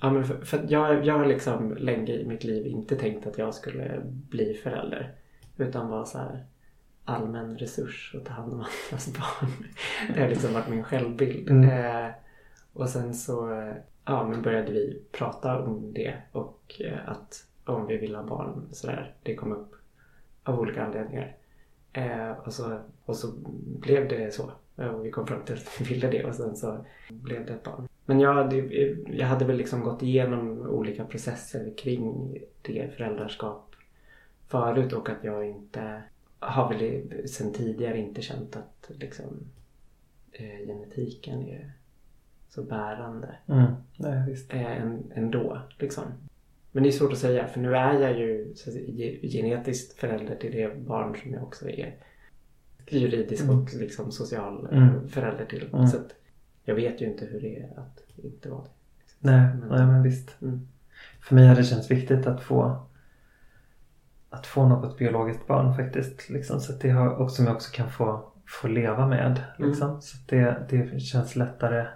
Ja, 0.01 0.09
men 0.11 0.23
för, 0.23 0.45
för 0.45 0.65
jag, 0.69 1.05
jag 1.05 1.17
har 1.17 1.25
liksom 1.25 1.75
länge 1.77 2.13
i 2.13 2.25
mitt 2.27 2.43
liv 2.43 2.67
inte 2.67 2.95
tänkt 2.95 3.27
att 3.27 3.37
jag 3.37 3.53
skulle 3.53 4.01
bli 4.05 4.53
förälder. 4.53 5.15
Utan 5.57 5.89
vara 5.89 6.05
så 6.05 6.17
här 6.17 6.45
allmän 7.05 7.57
resurs 7.57 8.15
och 8.17 8.25
ta 8.25 8.33
hand 8.33 8.53
om 8.53 8.59
andras 8.89 9.13
barn. 9.13 9.49
Det 10.13 10.21
har 10.21 10.29
liksom 10.29 10.53
varit 10.53 10.69
min 10.69 10.83
självbild. 10.83 11.49
Mm. 11.49 12.11
Och 12.79 12.89
sen 12.89 13.13
så 13.13 13.51
eh, 13.51 13.73
ja, 14.05 14.27
men 14.27 14.41
började 14.41 14.71
vi 14.71 15.01
prata 15.11 15.59
om 15.59 15.93
det 15.93 16.13
och 16.31 16.81
eh, 16.85 17.09
att 17.09 17.45
om 17.65 17.87
vi 17.87 17.97
vill 17.97 18.15
ha 18.15 18.23
barn 18.23 18.67
sådär. 18.71 19.13
Det 19.23 19.35
kom 19.35 19.51
upp 19.51 19.75
av 20.43 20.59
olika 20.59 20.83
anledningar. 20.83 21.35
Eh, 21.93 22.31
och, 22.31 22.53
så, 22.53 22.79
och 23.05 23.15
så 23.15 23.27
blev 23.79 24.07
det 24.07 24.33
så. 24.33 24.51
Eh, 24.77 24.87
och 24.87 25.05
vi 25.05 25.11
kom 25.11 25.27
fram 25.27 25.45
till 25.45 25.55
att 25.55 25.81
vi 25.81 25.85
ville 25.85 26.11
det 26.11 26.25
och 26.25 26.35
sen 26.35 26.55
så 26.55 26.85
blev 27.09 27.45
det 27.45 27.53
ett 27.53 27.63
barn. 27.63 27.87
Men 28.05 28.19
jag 28.19 28.33
hade, 28.33 28.55
jag 29.07 29.27
hade 29.27 29.45
väl 29.45 29.57
liksom 29.57 29.81
gått 29.81 30.03
igenom 30.03 30.59
olika 30.59 31.05
processer 31.05 31.73
kring 31.77 32.37
det 32.61 32.95
föräldraskap 32.97 33.75
förut 34.47 34.93
och 34.93 35.09
att 35.09 35.23
jag 35.23 35.47
inte 35.47 36.03
har 36.39 36.69
väl 36.69 37.27
sen 37.27 37.53
tidigare 37.53 37.97
inte 37.97 38.21
känt 38.21 38.55
att 38.55 38.91
liksom 38.99 39.25
eh, 40.31 40.67
genetiken 40.67 41.41
är 41.41 41.71
så 42.49 42.63
bärande 42.63 43.35
Mm. 43.47 43.71
Nej, 43.97 44.23
visst. 44.29 44.53
eh, 44.53 44.81
än, 44.81 45.11
ändå. 45.15 45.61
Liksom. 45.77 46.03
Men 46.71 46.83
det 46.83 46.89
är 46.89 46.91
svårt 46.91 47.11
att 47.11 47.17
säga 47.17 47.47
för 47.47 47.59
nu 47.59 47.75
är 47.75 47.93
jag 47.99 48.17
ju 48.19 48.53
så 48.55 48.71
genetiskt 49.27 49.99
förälder 49.99 50.35
till 50.35 50.51
det 50.51 50.77
barn 50.87 51.15
som 51.23 51.33
jag 51.33 51.43
också 51.43 51.69
är 51.69 51.95
juridisk 52.87 53.43
Mm. 53.43 53.59
och 53.59 53.73
liksom 53.73 54.11
social 54.11 54.67
Mm. 54.71 55.09
förälder 55.09 55.45
till. 55.45 55.69
Mm. 55.73 55.87
Så 55.87 55.97
att 55.97 56.15
jag 56.63 56.75
vet 56.75 57.01
ju 57.01 57.05
inte 57.05 57.25
hur 57.25 57.41
det 57.41 57.55
är 57.59 57.79
att 57.79 58.03
inte 58.23 58.49
vara 58.49 58.61
det. 58.63 58.69
Nej, 59.19 59.55
Men- 59.55 59.69
nej 59.69 59.85
men 59.87 60.03
visst. 60.03 60.41
Mm. 60.41 60.67
För 61.21 61.35
mig 61.35 61.47
har 61.47 61.55
det 61.55 61.63
känts 61.63 61.91
viktigt 61.91 62.27
att 62.27 62.41
få 62.41 62.85
att 64.29 64.47
få 64.47 64.67
något 64.67 64.97
biologiskt 64.97 65.47
barn 65.47 65.75
faktiskt. 65.75 66.29
Liksom, 66.29 66.59
så 66.59 66.73
att 66.73 66.81
det 66.81 66.89
har, 66.89 67.09
och 67.09 67.31
som 67.31 67.45
jag 67.45 67.55
också 67.55 67.71
kan 67.73 67.89
få, 67.89 68.31
få 68.61 68.67
leva 68.67 69.07
med. 69.07 69.43
Liksom. 69.57 70.01
Så 70.01 70.17
att 70.17 70.27
det, 70.27 70.65
det 70.69 70.99
känns 70.99 71.35
lättare. 71.35 71.87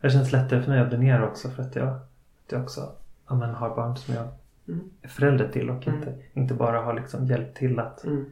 Det 0.00 0.10
känns 0.10 0.32
lättare 0.32 0.62
för 0.62 0.70
mig 0.70 0.80
att 0.80 0.90
donera 0.90 1.26
också 1.28 1.48
för 1.48 1.62
att 1.62 1.76
jag, 1.76 1.88
att 1.88 2.52
jag 2.52 2.62
också 2.62 2.92
ja, 3.28 3.34
men, 3.34 3.50
har 3.54 3.76
barn 3.76 3.96
som 3.96 4.14
jag 4.14 4.28
Mm. 4.68 4.80
är 5.02 5.08
förälder 5.08 5.48
till 5.48 5.70
och 5.70 5.86
Mm. 5.86 5.98
inte, 5.98 6.14
inte 6.32 6.54
bara 6.54 6.80
har 6.80 6.94
liksom 6.94 7.26
hjälpt 7.26 7.56
till 7.56 7.78
att 7.78 8.04
Mm. 8.04 8.24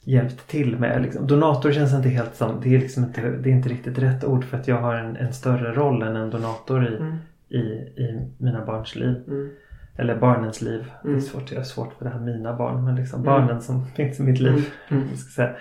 hjälpt 0.00 0.46
till 0.48 0.78
med. 0.78 1.02
Liksom. 1.02 1.26
Donator 1.26 1.72
känns 1.72 1.94
inte 1.94 2.08
helt 2.08 2.34
som, 2.34 2.60
det 2.62 2.74
är, 2.74 2.78
liksom 2.78 3.04
inte, 3.04 3.30
det 3.30 3.48
är 3.50 3.52
inte 3.52 3.68
riktigt 3.68 3.98
rätt 3.98 4.24
ord 4.24 4.44
för 4.44 4.56
att 4.58 4.68
jag 4.68 4.80
har 4.80 4.94
en, 4.94 5.16
en 5.16 5.32
större 5.32 5.72
roll 5.72 6.02
än 6.02 6.16
en 6.16 6.30
donator 6.30 6.84
i, 6.88 6.96
Mm. 6.96 7.16
i, 7.48 7.58
i 8.02 8.28
mina 8.38 8.64
barns 8.64 8.94
liv. 8.96 9.22
Mm. 9.26 9.50
Eller 9.96 10.16
barnens 10.18 10.62
liv. 10.62 10.90
Det 11.02 11.08
är 11.08 11.12
Mm. 11.12 11.20
svårt, 11.20 11.50
jag 11.52 11.58
har 11.58 11.64
svårt 11.64 11.92
för 11.98 12.04
det 12.04 12.10
här 12.10 12.20
mina 12.20 12.56
barn. 12.56 12.84
Men 12.84 12.96
liksom 12.96 13.20
Mm. 13.20 13.32
barnen 13.32 13.62
som 13.62 13.86
finns 13.96 14.20
i 14.20 14.22
mitt 14.22 14.40
liv. 14.40 14.68
Mm. 14.88 15.02
Mm. 15.02 15.16
Ska 15.16 15.30
säga. 15.30 15.56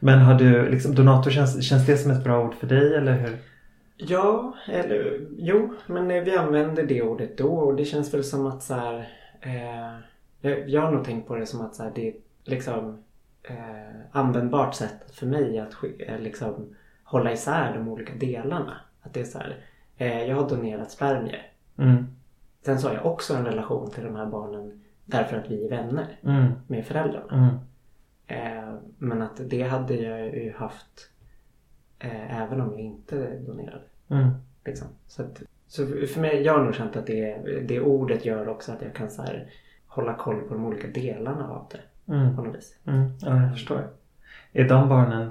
Men 0.00 0.18
har 0.18 0.34
du, 0.34 0.70
liksom, 0.70 0.94
donator 0.94 1.30
känns, 1.30 1.64
känns 1.64 1.86
det 1.86 1.96
som 1.96 2.10
ett 2.10 2.24
bra 2.24 2.44
ord 2.44 2.54
för 2.54 2.66
dig 2.66 2.94
eller 2.96 3.12
hur? 3.12 3.36
Ja, 3.96 4.54
eller 4.68 5.26
jo, 5.36 5.74
men 5.86 6.10
eh, 6.10 6.22
vi 6.22 6.36
använder 6.36 6.82
det 6.82 7.02
ordet 7.02 7.38
då 7.38 7.54
och 7.54 7.76
det 7.76 7.84
känns 7.84 8.14
väl 8.14 8.24
som 8.24 8.46
att 8.46 8.62
så 8.62 8.74
här, 8.74 9.08
eh, 9.40 10.60
jag, 10.66 10.82
har 10.82 10.92
nog 10.92 11.04
tänkt 11.04 11.28
på 11.28 11.36
det 11.36 11.46
som 11.46 11.60
att 11.60 11.74
så 11.74 11.82
här, 11.82 11.92
det 11.94 12.08
är 12.08 12.14
liksom 12.44 12.98
eh, 13.42 14.00
användbart 14.12 14.74
sätt 14.74 15.10
för 15.12 15.26
mig 15.26 15.58
att 15.58 15.74
eh, 15.98 16.18
liksom 16.18 16.76
hålla 17.04 17.32
isär 17.32 17.74
de 17.74 17.88
olika 17.88 18.14
delarna. 18.14 18.80
Att 19.02 19.14
det 19.14 19.20
är 19.20 19.24
så 19.24 19.38
här, 19.38 19.56
eh, 19.96 20.22
jag 20.24 20.36
har 20.36 20.48
donerat 20.48 20.90
spermier. 20.90 21.50
Mm. 21.78 22.06
Sen 22.62 22.78
så 22.78 22.88
har 22.88 22.94
jag 22.94 23.06
också 23.06 23.34
en 23.34 23.44
relation 23.44 23.90
till 23.90 24.04
de 24.04 24.16
här 24.16 24.26
barnen 24.26 24.84
därför 25.04 25.36
att 25.36 25.50
vi 25.50 25.64
är 25.64 25.70
vänner 25.70 26.18
Mm. 26.22 26.52
med 26.66 26.86
föräldrarna. 26.86 27.32
Mm. 27.32 27.54
Eh, 28.26 28.74
men 28.98 29.22
att 29.22 29.40
det 29.50 29.62
hade 29.62 29.94
jag 29.94 30.36
ju 30.36 30.52
haft 30.56 31.10
eh, 32.04 32.42
även 32.42 32.60
om 32.60 32.70
jag 32.70 32.80
inte 32.80 33.38
donerade. 33.38 33.84
Mm. 34.08 34.30
Liksom. 34.64 34.88
Så, 35.06 35.22
att, 35.22 35.42
så 35.66 35.86
för 35.86 36.20
mig, 36.20 36.42
jag 36.42 36.52
har 36.52 36.64
nog 36.64 36.74
känt 36.74 36.96
att 36.96 37.06
det, 37.06 37.36
det 37.68 37.80
ordet 37.80 38.24
gör 38.24 38.48
också 38.48 38.72
att 38.72 38.82
jag 38.82 38.94
kan 38.94 39.10
så 39.10 39.22
här, 39.22 39.50
hålla 39.86 40.14
koll 40.14 40.40
på 40.40 40.54
de 40.54 40.64
olika 40.66 40.88
delarna 40.88 41.48
av 41.48 41.66
det 41.70 41.80
Mm. 42.08 42.36
på 42.36 42.42
något 42.42 42.56
vis. 42.56 42.78
Mm. 42.86 43.10
Ja, 43.20 43.42
jag 43.42 43.52
förstår. 43.52 43.88
Är 44.52 44.68
de 44.68 44.88
barnen 44.88 45.30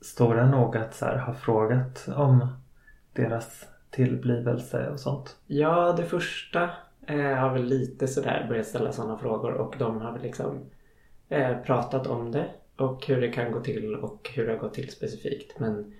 stora 0.00 0.50
nog 0.50 0.76
att 0.76 0.94
så 0.94 1.04
här, 1.04 1.18
ha 1.18 1.34
frågat 1.34 2.08
om 2.16 2.48
deras 3.12 3.68
tillblivelse 3.90 4.90
och 4.90 5.00
sånt? 5.00 5.36
Ja, 5.46 5.94
det 5.96 6.04
första 6.04 6.70
eh, 7.06 7.34
har 7.34 7.52
väl 7.52 7.64
lite 7.64 8.08
sådär 8.08 8.46
börjat 8.48 8.66
ställa 8.66 8.92
sådana 8.92 9.18
frågor 9.18 9.52
och 9.52 9.74
de 9.78 10.00
har 10.00 10.12
väl 10.12 10.22
liksom 10.22 10.60
eh, 11.28 11.56
pratat 11.58 12.06
om 12.06 12.32
det 12.32 12.46
och 12.76 13.06
hur 13.06 13.20
det 13.20 13.28
kan 13.28 13.52
gå 13.52 13.60
till 13.60 13.94
och 13.94 14.30
hur 14.34 14.46
det 14.46 14.52
har 14.52 14.58
gått 14.58 14.74
till 14.74 14.90
specifikt. 14.90 15.58
Men 15.60 15.94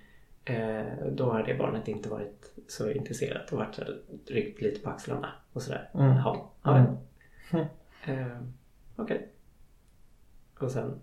eh, 0.45 0.85
då 1.11 1.31
har 1.31 1.43
det 1.43 1.53
barnet 1.57 1.87
inte 1.87 2.09
varit 2.09 2.53
så 2.67 2.91
intresserat 2.91 3.51
och 3.51 3.57
varit 3.57 3.79
ryckt 4.27 4.61
lite 4.61 4.79
på 4.81 4.89
axlarna 4.89 5.29
och 5.53 5.61
sådär. 5.61 5.89
Mm. 5.93 6.15
Ja, 6.15 6.51
Mm. 6.63 6.85
Eh, 8.05 8.37
Okej. 8.95 9.29
Och 10.59 10.71
sen 10.71 10.93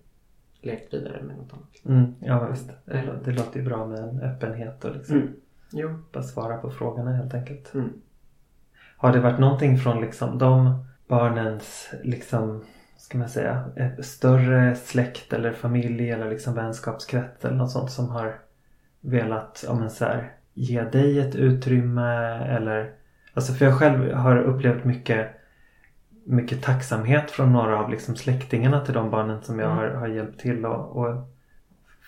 lekt 0.60 0.94
vidare 0.94 1.22
med 1.22 1.36
något 1.36 1.52
annat. 1.52 1.84
Mm. 1.84 2.14
Ja 2.20 2.48
visst. 2.50 2.70
Det, 2.84 2.92
lå- 3.02 3.24
det 3.24 3.32
låter 3.32 3.60
ju 3.60 3.66
bra 3.66 3.86
med 3.86 3.98
en 3.98 4.20
öppenhet 4.20 4.84
och 4.84 4.96
liksom 4.96 5.16
Mm. 5.74 6.04
Bara 6.12 6.22
svara 6.22 6.56
på 6.56 6.70
frågorna 6.70 7.12
helt 7.16 7.34
enkelt. 7.34 7.74
Mm. 7.74 7.92
Har 8.96 9.12
det 9.12 9.20
varit 9.20 9.38
någonting 9.40 9.78
från 9.78 10.00
liksom 10.00 10.38
de 10.38 10.84
barnens 11.06 11.94
liksom 12.02 12.64
ska 13.04 13.18
man 13.18 13.28
säga 13.28 13.64
större 14.02 14.74
släkt 14.74 15.32
eller 15.32 15.52
familj 15.52 16.10
eller 16.10 16.30
liksom 16.30 16.54
vänskapskrets 16.54 17.44
eller 17.44 17.56
något 17.56 17.70
sånt 17.70 17.90
som 17.90 18.08
har 18.08 18.34
velat 19.00 19.64
ja, 19.66 19.74
men 19.74 19.90
så 19.90 20.04
här, 20.04 20.32
ge 20.54 20.82
dig 20.82 21.20
ett 21.20 21.34
utrymme 21.34 22.08
eller 22.44 22.92
alltså 23.34 23.52
för 23.52 23.64
jag 23.64 23.78
själv 23.78 24.12
har 24.12 24.36
upplevt 24.38 24.84
mycket 24.84 25.30
mycket 26.26 26.62
tacksamhet 26.62 27.30
från 27.30 27.52
några 27.52 27.78
av 27.78 27.90
liksom 27.90 28.16
släktingarna 28.16 28.84
till 28.84 28.94
de 28.94 29.10
barnen 29.10 29.42
som 29.42 29.58
jag 29.58 29.70
Mm. 29.72 29.78
har, 29.78 29.88
har 29.88 30.08
hjälpt 30.08 30.40
till 30.40 30.66
och, 30.66 30.96
och 30.96 31.14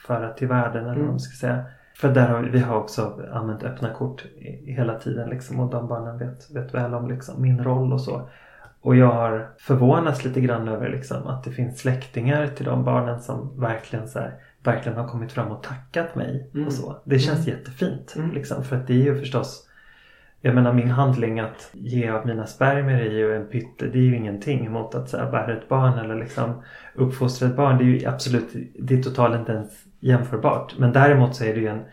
föra 0.06 0.32
till 0.32 0.48
världen 0.48 0.82
eller 0.82 0.88
vad 0.88 0.96
Mm. 0.96 1.10
man 1.10 1.20
ska 1.20 1.36
säga. 1.46 1.64
För 1.96 2.14
där 2.14 2.28
har 2.28 2.42
vi, 2.42 2.58
har 2.58 2.76
också 2.76 3.20
använt 3.32 3.62
öppna 3.62 3.94
kort 3.94 4.24
hela 4.64 4.98
tiden 4.98 5.30
liksom 5.30 5.60
och 5.60 5.70
de 5.70 5.88
barnen 5.88 6.18
vet, 6.18 6.50
vet 6.50 6.74
väl 6.74 6.94
om 6.94 7.08
liksom 7.08 7.42
min 7.42 7.64
roll 7.64 7.92
och 7.92 8.00
så. 8.00 8.28
Och 8.86 8.96
jag 8.96 9.12
har 9.12 9.48
förvånats 9.58 10.24
lite 10.24 10.40
grann 10.40 10.68
över 10.68 10.88
liksom 10.88 11.26
att 11.26 11.44
det 11.44 11.50
finns 11.50 11.78
släktingar 11.78 12.46
till 12.46 12.64
de 12.64 12.84
barnen 12.84 13.20
som 13.20 13.60
verkligen 13.60 14.08
så 14.08 14.18
här, 14.18 14.34
verkligen 14.64 14.98
har 14.98 15.08
kommit 15.08 15.32
fram 15.32 15.52
och 15.52 15.62
tackat 15.62 16.14
mig 16.14 16.50
Mm. 16.54 16.66
och 16.66 16.72
så. 16.72 17.02
Det 17.04 17.18
känns 17.18 17.46
Mm. 17.46 17.58
jättefint 17.58 18.14
Mm. 18.16 18.32
liksom 18.32 18.64
för 18.64 18.76
att 18.76 18.86
det 18.86 18.92
är 18.92 19.04
ju 19.04 19.18
förstås 19.20 19.68
jag 20.40 20.54
menar 20.54 20.72
min 20.72 20.90
handling 20.90 21.40
att 21.40 21.70
ge 21.72 22.08
av 22.10 22.26
mina 22.26 22.46
spermier 22.46 22.98
är 22.98 23.10
ju 23.10 23.36
en 23.36 23.46
pytte. 23.46 23.86
Det 23.86 23.98
är 23.98 24.02
ju 24.02 24.16
ingenting 24.16 24.70
mot 24.72 24.94
att 24.94 25.08
så 25.10 25.16
här, 25.16 25.30
bära 25.30 25.56
ett 25.56 25.68
barn 25.68 25.98
eller 25.98 26.14
liksom 26.14 26.62
uppfostra 26.94 27.48
ett 27.48 27.56
barn. 27.56 27.78
Det 27.78 27.84
är 27.84 27.86
ju 27.86 28.06
absolut, 28.06 28.48
det 28.78 28.94
är 28.94 29.02
totalt 29.02 29.36
inte 29.36 29.52
ens 29.52 29.70
jämförbart. 30.00 30.74
Men 30.78 30.92
däremot 30.92 31.36
så 31.36 31.44
är 31.44 31.54
det 31.54 31.60
ju 31.60 31.66
en, 31.68 31.84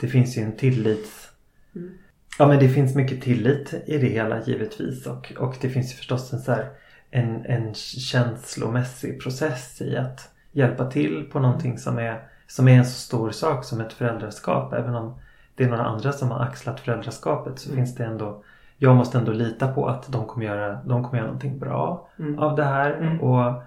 det 0.00 0.06
finns 0.06 0.38
ju 0.38 0.42
en 0.42 0.56
tillits... 0.56 1.30
Mm. 1.76 1.90
Ja 2.38 2.46
men 2.46 2.58
det 2.58 2.68
finns 2.68 2.94
mycket 2.94 3.22
tillit 3.22 3.74
i 3.86 3.98
det 3.98 4.06
hela 4.08 4.40
givetvis. 4.40 5.06
Och, 5.06 5.32
och 5.38 5.54
det 5.60 5.68
finns 5.68 5.92
ju 5.92 5.96
förstås 5.96 6.32
en 6.32 6.38
så 6.40 6.52
här, 6.52 6.68
en, 7.10 7.44
en 7.46 7.74
känslomässig 7.74 9.22
process 9.22 9.82
i 9.82 9.96
att 9.96 10.30
hjälpa 10.52 10.90
till 10.90 11.28
på 11.32 11.38
någonting 11.40 11.78
som 11.78 11.98
är, 11.98 12.22
som 12.46 12.68
är 12.68 12.78
en 12.78 12.84
så 12.84 12.98
stor 13.00 13.30
sak 13.30 13.64
som 13.64 13.80
ett 13.80 13.92
föräldraskap. 13.92 14.72
Även 14.72 14.94
om 14.94 15.14
det 15.56 15.64
är 15.64 15.68
några 15.68 15.84
andra 15.84 16.12
som 16.12 16.30
har 16.30 16.40
axlat 16.40 16.80
föräldraskapet 16.80 17.58
så 17.58 17.70
Mm. 17.70 17.76
finns 17.84 17.94
det 17.96 18.04
ändå 18.04 18.42
jag 18.78 18.96
måste 18.96 19.18
ändå 19.18 19.32
lita 19.32 19.68
på 19.74 19.88
att 19.88 20.12
de 20.12 20.26
kommer 20.26 20.46
göra, 20.46 20.78
de 20.84 21.04
kommer 21.04 21.16
göra 21.16 21.26
någonting 21.26 21.58
bra 21.58 22.08
Mm. 22.18 22.38
av 22.38 22.56
det 22.56 22.64
här. 22.64 22.92
Mm. 22.92 23.20
Och, 23.20 23.62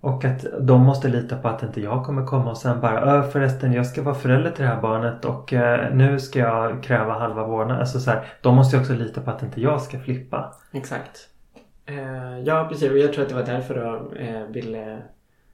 och 0.00 0.24
att 0.24 0.46
de 0.60 0.80
måste 0.80 1.08
lita 1.08 1.36
på 1.38 1.48
att 1.48 1.62
inte 1.62 1.80
jag 1.80 2.04
kommer 2.04 2.26
komma 2.26 2.50
och 2.50 2.56
sen 2.58 2.80
bara 2.80 3.00
"Ö, 3.00 3.22
förresten 3.30 3.72
jag 3.72 3.86
ska 3.86 4.02
vara 4.02 4.14
förälder 4.14 4.50
till 4.50 4.62
det 4.64 4.70
här 4.70 4.80
barnet 4.82 5.24
och 5.24 5.52
eh, 5.52 5.94
nu 5.94 6.20
ska 6.20 6.38
jag 6.38 6.82
kräva 6.82 7.12
halva 7.12 7.46
vårdnad. 7.46 7.80
Alltså 7.80 8.00
så 8.00 8.10
här, 8.10 8.24
de 8.40 8.54
måste 8.56 8.76
ju 8.76 8.80
också 8.82 8.92
lita 8.94 9.20
på 9.20 9.30
att 9.30 9.42
inte 9.42 9.60
jag 9.60 9.82
ska 9.82 9.98
flippa. 10.00 10.54
Exakt. 10.72 11.28
Eh, 11.86 12.38
ja, 12.38 12.66
precis. 12.68 12.90
Och 12.90 12.98
jag 12.98 13.12
tror 13.12 13.22
att 13.22 13.28
det 13.28 13.34
var 13.34 13.42
därför 13.42 13.74
jag 13.84 14.16
eh, 14.28 14.46
ville 14.46 14.98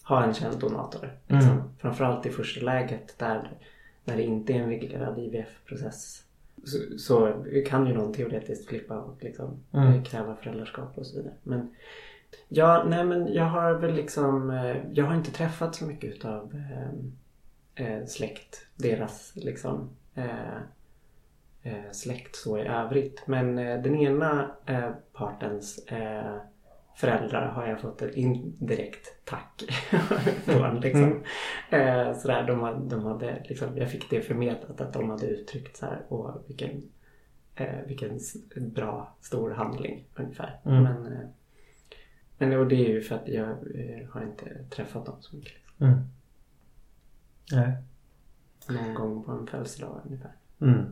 ha 0.05 0.25
en 0.25 0.35
känd 0.35 0.59
donator. 0.61 1.09
Liksom. 1.27 1.51
Mm. 1.53 1.63
Framförallt 1.79 2.27
i 2.27 2.31
första 2.31 2.65
läget 2.65 3.19
där 3.19 3.51
när 4.05 4.17
det 4.17 4.23
inte 4.23 4.53
är 4.53 4.57
en 4.57 4.69
reglerad 4.69 5.19
IVF-process. 5.19 6.23
Så, 6.65 6.99
så 6.99 7.33
kan 7.69 7.87
ju 7.87 7.95
någon 7.95 8.13
teoretiskt 8.13 8.69
flippa 8.69 8.97
och 8.99 9.17
liksom, 9.21 9.51
Mm. 9.73 9.93
eh, 9.93 10.03
kräva 10.03 10.35
föräldraskap 10.37 10.93
och 10.99 11.07
så 11.07 11.17
vidare. 11.17 11.33
Men 11.43 11.71
ja, 12.49 12.85
nej 12.87 13.05
men 13.05 13.33
jag 13.33 13.45
har 13.45 13.75
väl 13.75 13.95
liksom, 13.95 14.51
eh, 14.51 14.77
jag 14.93 15.05
har 15.05 15.15
inte 15.15 15.31
träffat 15.31 15.75
så 15.75 15.85
mycket 15.85 16.15
utav 16.15 16.55
eh, 16.55 17.87
eh, 17.87 18.05
släkt, 18.07 18.67
deras 18.77 19.33
liksom 19.37 19.91
eh, 20.15 20.57
eh, 21.63 21.91
släkt 21.93 22.37
så 22.37 22.59
i 22.59 22.67
övrigt. 22.67 23.23
Men 23.27 23.59
eh, 23.59 23.83
den 23.83 23.97
ena 23.97 24.51
eh, 24.67 24.91
partens 25.13 25.87
föräldrar 26.97 27.49
har 27.49 27.67
jag 27.67 27.81
fått 27.81 28.03
ett 28.03 28.15
indirekt 28.15 29.25
tack 29.25 29.65
från. 30.45 30.81
Liksom. 30.81 31.23
Mm. 31.71 32.09
Eh, 32.09 32.19
sådär, 32.19 32.47
de, 32.47 32.61
hade, 32.61 32.89
de 32.89 33.05
hade, 33.05 33.43
liksom, 33.49 33.77
jag 33.77 33.91
fick 33.91 34.11
det 34.11 34.21
förmedlat 34.21 34.81
att 34.81 34.93
de 34.93 35.11
hade 35.11 35.27
uttryckt 35.27 35.77
så 35.77 35.87
här, 35.87 36.03
vilken, 36.47 36.83
eh, 37.55 37.81
vilken 37.87 38.19
bra 38.57 39.17
stor 39.21 39.51
handling 39.51 40.05
ungefär. 40.15 40.61
Mm. 40.65 40.83
Men, 40.83 41.13
eh, 41.13 41.29
men 42.39 42.59
och 42.59 42.67
det 42.67 42.75
är 42.75 42.89
ju 42.89 43.03
för 43.03 43.15
att 43.15 43.29
jag 43.29 43.49
eh, 43.51 44.09
har 44.11 44.23
inte 44.23 44.65
träffat 44.71 45.07
dem 45.07 45.17
så 45.21 45.37
mycket. 45.37 45.53
Mm. 45.79 45.99
Nej. 47.53 47.77
Någon 48.69 48.95
gång 48.95 49.25
på 49.25 49.33
en 49.33 49.47
födelsedag 49.47 50.01
ungefär. 50.05 50.33
Mm. 50.61 50.85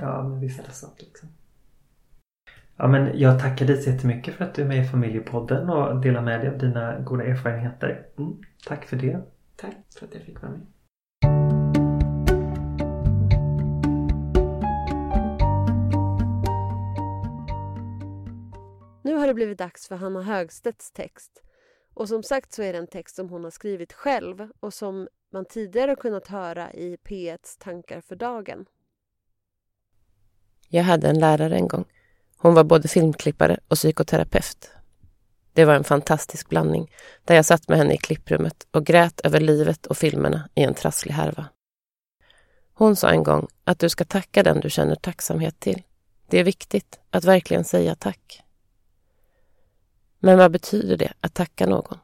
Ja, 0.00 0.28
men 0.28 0.40
visst. 0.40 0.60
Eller 0.60 0.70
så, 0.70 0.86
liksom. 0.98 1.28
Ja, 2.76 2.88
men 2.88 3.18
jag 3.18 3.40
tackar 3.40 3.66
dig 3.66 3.82
så 3.82 3.90
jättemycket 3.90 4.34
för 4.34 4.44
att 4.44 4.54
du 4.54 4.62
är 4.62 4.66
med 4.66 4.84
i 4.84 4.88
Familjepodden 4.88 5.70
och 5.70 6.00
delar 6.00 6.22
med 6.22 6.40
dig 6.40 6.48
av 6.48 6.58
dina 6.58 6.98
goda 6.98 7.24
erfarenheter. 7.24 8.06
Mm. 8.18 8.42
Tack 8.66 8.84
för 8.84 8.96
det. 8.96 9.20
Tack 9.56 9.76
för 9.98 10.06
att 10.06 10.14
jag 10.14 10.22
fick 10.22 10.42
vara 10.42 10.52
med. 10.52 10.60
Har 19.22 19.26
det 19.28 19.34
blivit 19.34 19.58
dags 19.58 19.88
för 19.88 19.96
Hanna 19.96 20.22
Högstedts 20.22 20.90
text. 20.90 21.42
Och 21.94 22.08
som 22.08 22.22
sagt 22.22 22.52
så 22.52 22.62
är 22.62 22.72
det 22.72 22.78
en 22.78 22.86
text 22.86 23.16
som 23.16 23.28
hon 23.28 23.44
har 23.44 23.50
skrivit 23.50 23.92
själv 23.92 24.48
och 24.60 24.74
som 24.74 25.08
man 25.32 25.44
tidigare 25.44 25.90
har 25.90 25.96
kunnat 25.96 26.28
höra 26.28 26.72
i 26.72 26.96
P1s 26.96 27.58
Tankar 27.58 28.00
för 28.00 28.16
dagen. 28.16 28.66
Jag 30.68 30.82
hade 30.82 31.08
en 31.08 31.18
lärare 31.18 31.56
en 31.56 31.68
gång. 31.68 31.84
Hon 32.36 32.54
var 32.54 32.64
både 32.64 32.88
filmklippare 32.88 33.60
och 33.68 33.76
psykoterapeut. 33.76 34.70
Det 35.52 35.64
var 35.64 35.74
en 35.74 35.84
fantastisk 35.84 36.48
blandning 36.48 36.90
där 37.24 37.34
jag 37.34 37.44
satt 37.44 37.68
med 37.68 37.78
henne 37.78 37.94
i 37.94 37.98
klipprummet 37.98 38.66
och 38.70 38.86
grät 38.86 39.20
över 39.20 39.40
livet 39.40 39.86
och 39.86 39.96
filmerna 39.96 40.48
i 40.54 40.62
en 40.62 40.74
trasslig 40.74 41.12
härva. 41.12 41.46
Hon 42.74 42.96
sa 42.96 43.10
en 43.10 43.22
gång 43.22 43.48
att 43.64 43.78
du 43.78 43.88
ska 43.88 44.04
tacka 44.04 44.42
den 44.42 44.60
du 44.60 44.70
känner 44.70 44.94
tacksamhet 44.94 45.60
till. 45.60 45.82
Det 46.26 46.40
är 46.40 46.44
viktigt 46.44 47.00
att 47.10 47.24
verkligen 47.24 47.64
säga 47.64 47.94
tack. 47.94 48.41
Men 50.24 50.38
vad 50.38 50.52
betyder 50.52 50.96
det 50.96 51.12
att 51.20 51.34
tacka 51.34 51.66
någon? 51.66 51.98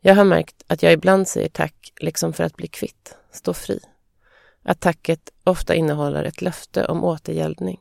Jag 0.00 0.14
har 0.14 0.24
märkt 0.24 0.62
att 0.66 0.82
jag 0.82 0.92
ibland 0.92 1.28
säger 1.28 1.48
tack 1.48 1.92
liksom 2.00 2.32
för 2.32 2.44
att 2.44 2.56
bli 2.56 2.68
kvitt, 2.68 3.16
stå 3.30 3.54
fri. 3.54 3.80
Att 4.62 4.80
tacket 4.80 5.30
ofta 5.44 5.74
innehåller 5.74 6.24
ett 6.24 6.42
löfte 6.42 6.86
om 6.86 7.04
återgäldning. 7.04 7.80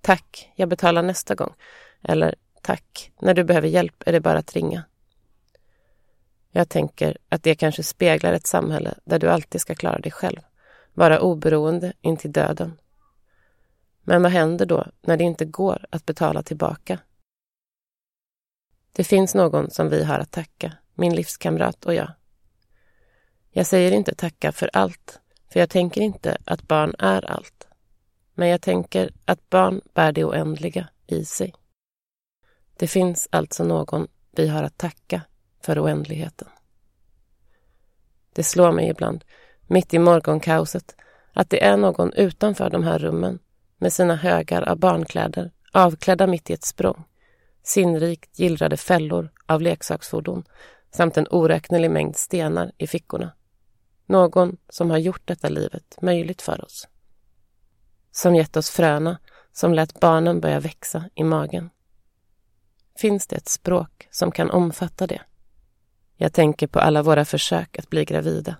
Tack, 0.00 0.52
jag 0.56 0.68
betalar 0.68 1.02
nästa 1.02 1.34
gång. 1.34 1.54
Eller 2.02 2.34
tack, 2.62 3.12
när 3.20 3.34
du 3.34 3.44
behöver 3.44 3.68
hjälp 3.68 4.02
är 4.06 4.12
det 4.12 4.20
bara 4.20 4.38
att 4.38 4.52
ringa. 4.52 4.84
Jag 6.50 6.68
tänker 6.68 7.18
att 7.28 7.42
det 7.42 7.54
kanske 7.54 7.82
speglar 7.82 8.32
ett 8.32 8.46
samhälle 8.46 8.94
där 9.04 9.18
du 9.18 9.30
alltid 9.30 9.60
ska 9.60 9.74
klara 9.74 9.98
dig 9.98 10.12
själv. 10.12 10.40
Vara 10.94 11.20
oberoende 11.20 11.92
intill 12.00 12.32
döden. 12.32 12.78
Men 14.02 14.22
vad 14.22 14.32
händer 14.32 14.66
då 14.66 14.86
när 15.00 15.16
det 15.16 15.24
inte 15.24 15.44
går 15.44 15.86
att 15.90 16.06
betala 16.06 16.42
tillbaka? 16.42 16.98
Det 18.96 19.04
finns 19.04 19.34
någon 19.34 19.70
som 19.70 19.88
vi 19.88 20.04
har 20.04 20.18
att 20.18 20.30
tacka, 20.30 20.72
min 20.94 21.14
livskamrat 21.14 21.84
och 21.84 21.94
jag. 21.94 22.10
Jag 23.50 23.66
säger 23.66 23.92
inte 23.92 24.14
tacka 24.14 24.52
för 24.52 24.70
allt, 24.72 25.20
för 25.48 25.60
jag 25.60 25.70
tänker 25.70 26.00
inte 26.00 26.36
att 26.44 26.62
barn 26.62 26.94
är 26.98 27.30
allt. 27.30 27.68
Men 28.34 28.48
jag 28.48 28.60
tänker 28.60 29.10
att 29.24 29.50
barn 29.50 29.80
bär 29.94 30.12
det 30.12 30.24
oändliga 30.24 30.88
i 31.06 31.24
sig. 31.24 31.54
Det 32.76 32.86
finns 32.86 33.28
alltså 33.30 33.64
någon 33.64 34.08
vi 34.30 34.48
har 34.48 34.62
att 34.62 34.78
tacka 34.78 35.22
för 35.60 35.84
oändligheten. 35.84 36.48
Det 38.32 38.44
slår 38.44 38.72
mig 38.72 38.88
ibland, 38.88 39.24
mitt 39.66 39.94
i 39.94 39.98
morgonkaoset, 39.98 40.96
att 41.32 41.50
det 41.50 41.64
är 41.64 41.76
någon 41.76 42.12
utanför 42.12 42.70
de 42.70 42.84
här 42.84 42.98
rummen 42.98 43.38
med 43.78 43.92
sina 43.92 44.16
högar 44.16 44.62
av 44.62 44.78
barnkläder, 44.78 45.50
avklädda 45.72 46.26
mitt 46.26 46.50
i 46.50 46.52
ett 46.52 46.64
språng, 46.64 47.04
sinnrikt 47.66 48.38
gillrade 48.38 48.76
fällor 48.76 49.32
av 49.46 49.62
leksaksfordon 49.62 50.44
samt 50.90 51.16
en 51.16 51.26
oräknelig 51.30 51.90
mängd 51.90 52.16
stenar 52.16 52.72
i 52.78 52.86
fickorna. 52.86 53.32
Någon 54.06 54.56
som 54.68 54.90
har 54.90 54.98
gjort 54.98 55.22
detta 55.24 55.48
livet 55.48 55.96
möjligt 56.02 56.42
för 56.42 56.64
oss. 56.64 56.88
Som 58.10 58.34
gett 58.34 58.56
oss 58.56 58.70
fröna, 58.70 59.18
som 59.52 59.74
lät 59.74 60.00
barnen 60.00 60.40
börja 60.40 60.60
växa 60.60 61.04
i 61.14 61.24
magen. 61.24 61.70
Finns 62.98 63.26
det 63.26 63.36
ett 63.36 63.48
språk 63.48 64.08
som 64.10 64.30
kan 64.30 64.50
omfatta 64.50 65.06
det? 65.06 65.20
Jag 66.16 66.32
tänker 66.32 66.66
på 66.66 66.78
alla 66.78 67.02
våra 67.02 67.24
försök 67.24 67.78
att 67.78 67.90
bli 67.90 68.04
gravida. 68.04 68.56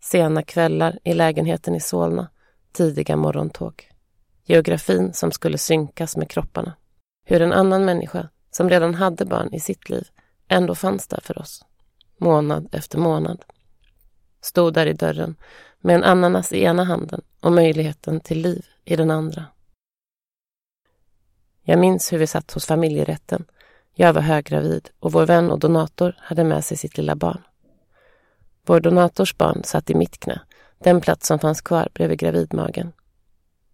Sena 0.00 0.42
kvällar 0.42 0.98
i 1.04 1.14
lägenheten 1.14 1.74
i 1.74 1.80
Solna, 1.80 2.30
tidiga 2.72 3.16
morgontåg. 3.16 3.90
Geografin 4.44 5.12
som 5.12 5.32
skulle 5.32 5.58
synkas 5.58 6.16
med 6.16 6.30
kropparna. 6.30 6.76
Hur 7.24 7.42
en 7.42 7.52
annan 7.52 7.84
människa, 7.84 8.28
som 8.56 8.70
redan 8.70 8.94
hade 8.94 9.24
barn 9.24 9.54
i 9.54 9.60
sitt 9.60 9.88
liv, 9.88 10.08
ändå 10.48 10.74
fanns 10.74 11.06
där 11.06 11.20
för 11.22 11.38
oss. 11.38 11.64
Månad 12.18 12.68
efter 12.72 12.98
månad. 12.98 13.44
Stod 14.40 14.74
där 14.74 14.86
i 14.86 14.92
dörren 14.92 15.36
med 15.80 15.96
en 15.96 16.04
ananas 16.04 16.52
i 16.52 16.64
ena 16.64 16.84
handen 16.84 17.22
och 17.40 17.52
möjligheten 17.52 18.20
till 18.20 18.40
liv 18.40 18.66
i 18.84 18.96
den 18.96 19.10
andra. 19.10 19.44
Jag 21.62 21.78
minns 21.78 22.12
hur 22.12 22.18
vi 22.18 22.26
satt 22.26 22.52
hos 22.52 22.66
familjerätten. 22.66 23.44
Jag 23.94 24.12
var 24.12 24.22
höggravid 24.22 24.90
och 25.00 25.12
vår 25.12 25.26
vän 25.26 25.50
och 25.50 25.58
donator 25.58 26.16
hade 26.18 26.44
med 26.44 26.64
sig 26.64 26.76
sitt 26.76 26.96
lilla 26.96 27.16
barn. 27.16 27.42
Vår 28.66 28.80
donators 28.80 29.36
barn 29.36 29.62
satt 29.64 29.90
i 29.90 29.94
mitt 29.94 30.20
knä, 30.20 30.40
den 30.78 31.00
plats 31.00 31.26
som 31.26 31.38
fanns 31.38 31.60
kvar 31.60 31.88
bredvid 31.94 32.18
gravidmagen. 32.18 32.92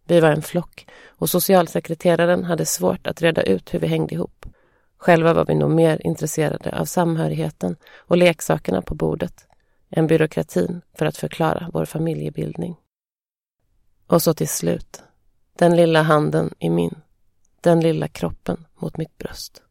Vi 0.04 0.20
var 0.20 0.30
en 0.30 0.42
flock 0.42 0.86
och 1.06 1.30
socialsekreteraren 1.30 2.44
hade 2.44 2.66
svårt 2.66 3.06
att 3.06 3.22
reda 3.22 3.42
ut 3.42 3.74
hur 3.74 3.78
vi 3.78 3.86
hängde 3.86 4.14
ihop. 4.14 4.46
Själva 5.00 5.32
var 5.32 5.44
vi 5.44 5.54
nog 5.54 5.70
mer 5.70 6.06
intresserade 6.06 6.78
av 6.78 6.84
samhörigheten 6.84 7.76
och 7.98 8.16
leksakerna 8.16 8.82
på 8.82 8.94
bordet 8.94 9.46
än 9.90 10.06
byråkratin 10.06 10.82
för 10.94 11.06
att 11.06 11.16
förklara 11.16 11.70
vår 11.72 11.84
familjebildning. 11.84 12.76
Och 14.06 14.22
så 14.22 14.34
till 14.34 14.48
slut, 14.48 15.02
den 15.58 15.76
lilla 15.76 16.02
handen 16.02 16.54
i 16.58 16.70
min, 16.70 17.00
den 17.60 17.80
lilla 17.80 18.08
kroppen 18.08 18.66
mot 18.74 18.96
mitt 18.96 19.18
bröst. 19.18 19.62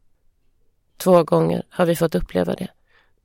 Två 0.96 1.24
gånger 1.24 1.62
har 1.70 1.86
vi 1.86 1.96
fått 1.96 2.14
uppleva 2.14 2.54
det. 2.54 2.68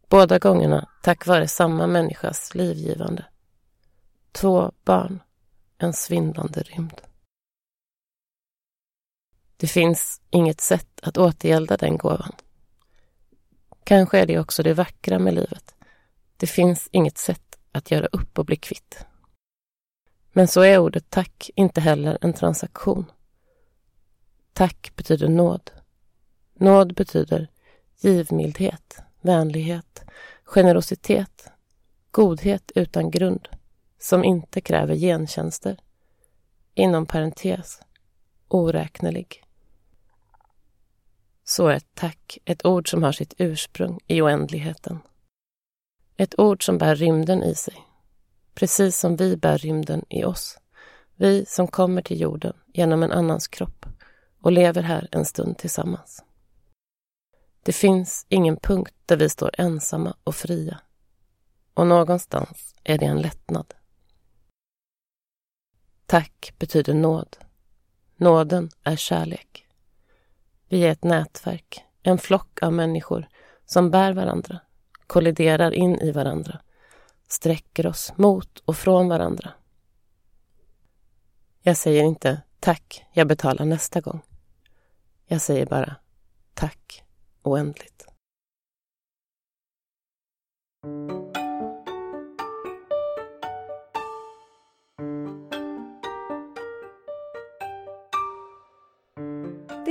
Båda 0.10 0.40
gångerna 0.40 0.90
tack 1.04 1.26
vare 1.26 1.48
samma 1.48 1.88
människas 1.88 2.56
livgivande. 2.56 3.26
Två 4.32 4.72
barn, 4.84 5.20
en 5.78 5.94
svindlande 5.94 6.62
rymd. 6.62 7.02
Det 9.58 9.68
finns 9.68 10.22
inget 10.30 10.62
sätt 10.62 11.00
att 11.02 11.18
återgälda 11.18 11.78
den 11.78 11.98
gåvan. 11.98 12.32
Kanske 13.84 14.20
är 14.20 14.26
det 14.26 14.40
också 14.40 14.64
det 14.64 14.74
vackra 14.74 15.20
med 15.20 15.34
livet. 15.34 15.76
Det 16.38 16.48
finns 16.48 16.90
inget 16.92 17.18
sätt 17.18 17.60
att 17.72 17.92
göra 17.92 18.06
upp 18.06 18.40
och 18.40 18.46
bli 18.46 18.56
kvitt. 18.56 19.06
Men 20.32 20.48
så 20.48 20.62
är 20.62 20.78
ordet 20.78 21.10
tack 21.10 21.50
inte 21.56 21.82
heller 21.82 22.18
en 22.22 22.34
transaktion. 22.34 23.06
Tack 24.54 24.92
betyder 24.96 25.28
nåd. 25.28 25.72
Nåd 26.54 26.96
betyder 26.96 27.48
givmildhet, 28.00 29.00
vänlighet, 29.22 30.04
generositet, 30.44 31.48
godhet 32.12 32.72
utan 32.76 33.12
grund, 33.12 33.48
som 34.00 34.24
inte 34.24 34.62
kräver 34.62 34.96
gentjänster. 34.96 35.78
Inom 36.74 37.06
parentes, 37.06 37.82
oräknelig. 38.48 39.45
Så 41.48 41.68
är 41.68 41.76
ett 41.76 41.90
tack 41.94 42.38
ett 42.46 42.66
ord 42.66 42.90
som 42.90 43.04
har 43.04 43.12
sitt 43.12 43.34
ursprung 43.38 44.00
i 44.08 44.22
oändligheten. 44.22 45.00
Ett 46.18 46.40
ord 46.40 46.66
som 46.66 46.78
bär 46.78 46.96
rymden 46.96 47.44
i 47.44 47.56
sig, 47.56 47.78
precis 48.54 49.00
som 49.00 49.16
vi 49.16 49.38
bär 49.38 49.58
rymden 49.58 50.06
i 50.10 50.24
oss. 50.24 50.58
Vi 51.16 51.46
som 51.46 51.68
kommer 51.68 52.02
till 52.02 52.22
jorden 52.22 52.54
genom 52.74 53.04
en 53.04 53.12
annans 53.12 53.48
kropp 53.48 53.86
och 54.42 54.52
lever 54.52 54.82
här 54.82 55.08
en 55.12 55.26
stund 55.26 55.58
tillsammans. 55.58 56.24
Det 57.64 57.74
finns 57.74 58.26
ingen 58.30 58.58
punkt 58.58 58.96
där 59.06 59.18
vi 59.18 59.30
står 59.30 59.52
ensamma 59.58 60.16
och 60.24 60.36
fria. 60.36 60.80
Och 61.74 61.88
någonstans 61.88 62.76
är 62.84 62.98
det 62.98 63.06
en 63.06 63.22
lättnad. 63.22 63.74
Tack 66.06 66.54
betyder 66.58 66.94
nåd. 66.94 67.38
Nåden 68.16 68.70
är 68.84 68.96
kärlek. 68.96 69.65
Vi 70.68 70.86
är 70.86 70.92
ett 70.92 71.04
nätverk, 71.04 71.84
en 72.04 72.18
flock 72.18 72.64
av 72.64 72.74
människor 72.74 73.28
som 73.66 73.92
bär 73.92 74.14
varandra, 74.14 74.60
kolliderar 75.08 75.72
in 75.72 76.00
i 76.02 76.12
varandra, 76.12 76.60
sträcker 77.28 77.88
oss 77.88 78.14
mot 78.16 78.60
och 78.66 78.78
från 78.78 79.10
varandra. 79.10 79.52
Jag 81.62 81.78
säger 81.78 82.04
inte 82.04 82.42
Tack, 82.66 83.06
jag 83.14 83.28
betalar 83.28 83.66
nästa 83.66 84.02
gång. 84.02 84.22
Jag 85.26 85.42
säger 85.42 85.66
bara 85.66 85.96
tack 86.54 87.04
oändligt. 87.44 88.08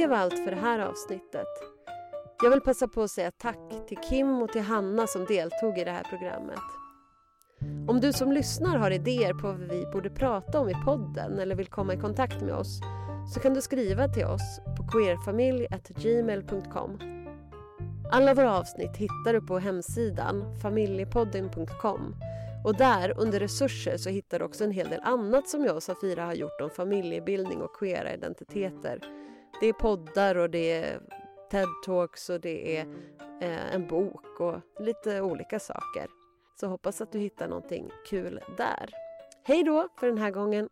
Det 0.05 0.09
var 0.09 0.17
allt 0.17 0.45
för 0.45 0.51
det 0.51 0.57
här 0.57 0.79
avsnittet. 0.79 1.47
Jag 2.43 2.51
vill 2.51 2.61
passa 2.61 2.89
på 2.89 3.03
att 3.03 3.11
säga 3.11 3.31
tack 3.31 3.59
till 3.89 3.97
Kim 3.97 4.43
och 4.43 4.53
till 4.53 4.63
Hanna 4.63 5.07
som 5.07 5.25
deltog 5.25 5.79
i 5.79 5.85
det 5.85 5.91
här 5.91 6.05
programmet. 6.05 6.61
Om 7.89 8.01
du 8.01 8.13
som 8.13 8.33
lyssnar 8.33 8.79
har 8.79 8.91
idéer 8.91 9.35
på 9.35 9.47
vad 9.47 9.61
vi 9.61 9.87
borde 9.93 10.11
prata 10.11 10.61
om 10.61 10.69
i 10.69 10.75
podden 10.85 11.39
eller 11.39 11.55
vill 11.55 11.67
komma 11.67 11.95
i 11.95 11.97
kontakt 11.97 12.43
med 12.43 12.55
oss 12.55 12.81
så 13.35 13.41
kan 13.41 13.55
du 13.55 13.63
skriva 13.63 14.09
till 14.09 14.25
oss 14.25 14.61
på 14.77 14.89
queerfamilj.gmail.com. 14.93 16.99
Alla 18.13 18.35
våra 18.35 18.59
avsnitt 18.59 18.97
hittar 18.97 19.33
du 19.33 19.41
på 19.41 19.59
hemsidan 19.59 20.59
familjepodden.com 20.63 22.15
och 22.65 22.77
där 22.77 23.19
under 23.19 23.41
resurser 23.41 23.97
så 23.97 24.11
hittar 24.11 24.39
du 24.39 24.45
också 24.45 24.65
en 24.65 24.73
hel 24.73 24.89
del 24.89 25.01
annat 25.03 25.49
som 25.49 25.65
jag 25.65 25.77
och 25.77 25.83
Safira 25.83 26.25
har 26.25 26.35
gjort 26.35 26.61
om 26.61 26.71
familjebildning 26.71 27.63
och 27.63 27.77
queera 27.77 28.15
identiteter. 28.15 29.01
Det 29.61 29.67
är 29.67 29.73
poddar 29.73 30.35
och 30.35 30.51
det 30.51 30.73
är 30.73 31.01
TED-talks 31.51 32.31
och 32.35 32.41
det 32.41 32.77
är 32.77 32.87
eh, 33.41 33.75
en 33.75 33.87
bok 33.87 34.41
och 34.41 34.61
lite 34.81 35.21
olika 35.21 35.59
saker. 35.59 36.07
Så 36.61 36.67
hoppas 36.67 37.01
att 37.01 37.13
du 37.13 37.19
hittar 37.19 37.49
någonting 37.49 37.91
kul 38.07 38.41
där. 38.57 38.91
Hej 39.43 39.65
då 39.65 39.89
för 40.01 40.07
den 40.07 40.19
här 40.19 40.31
gången! 40.31 40.69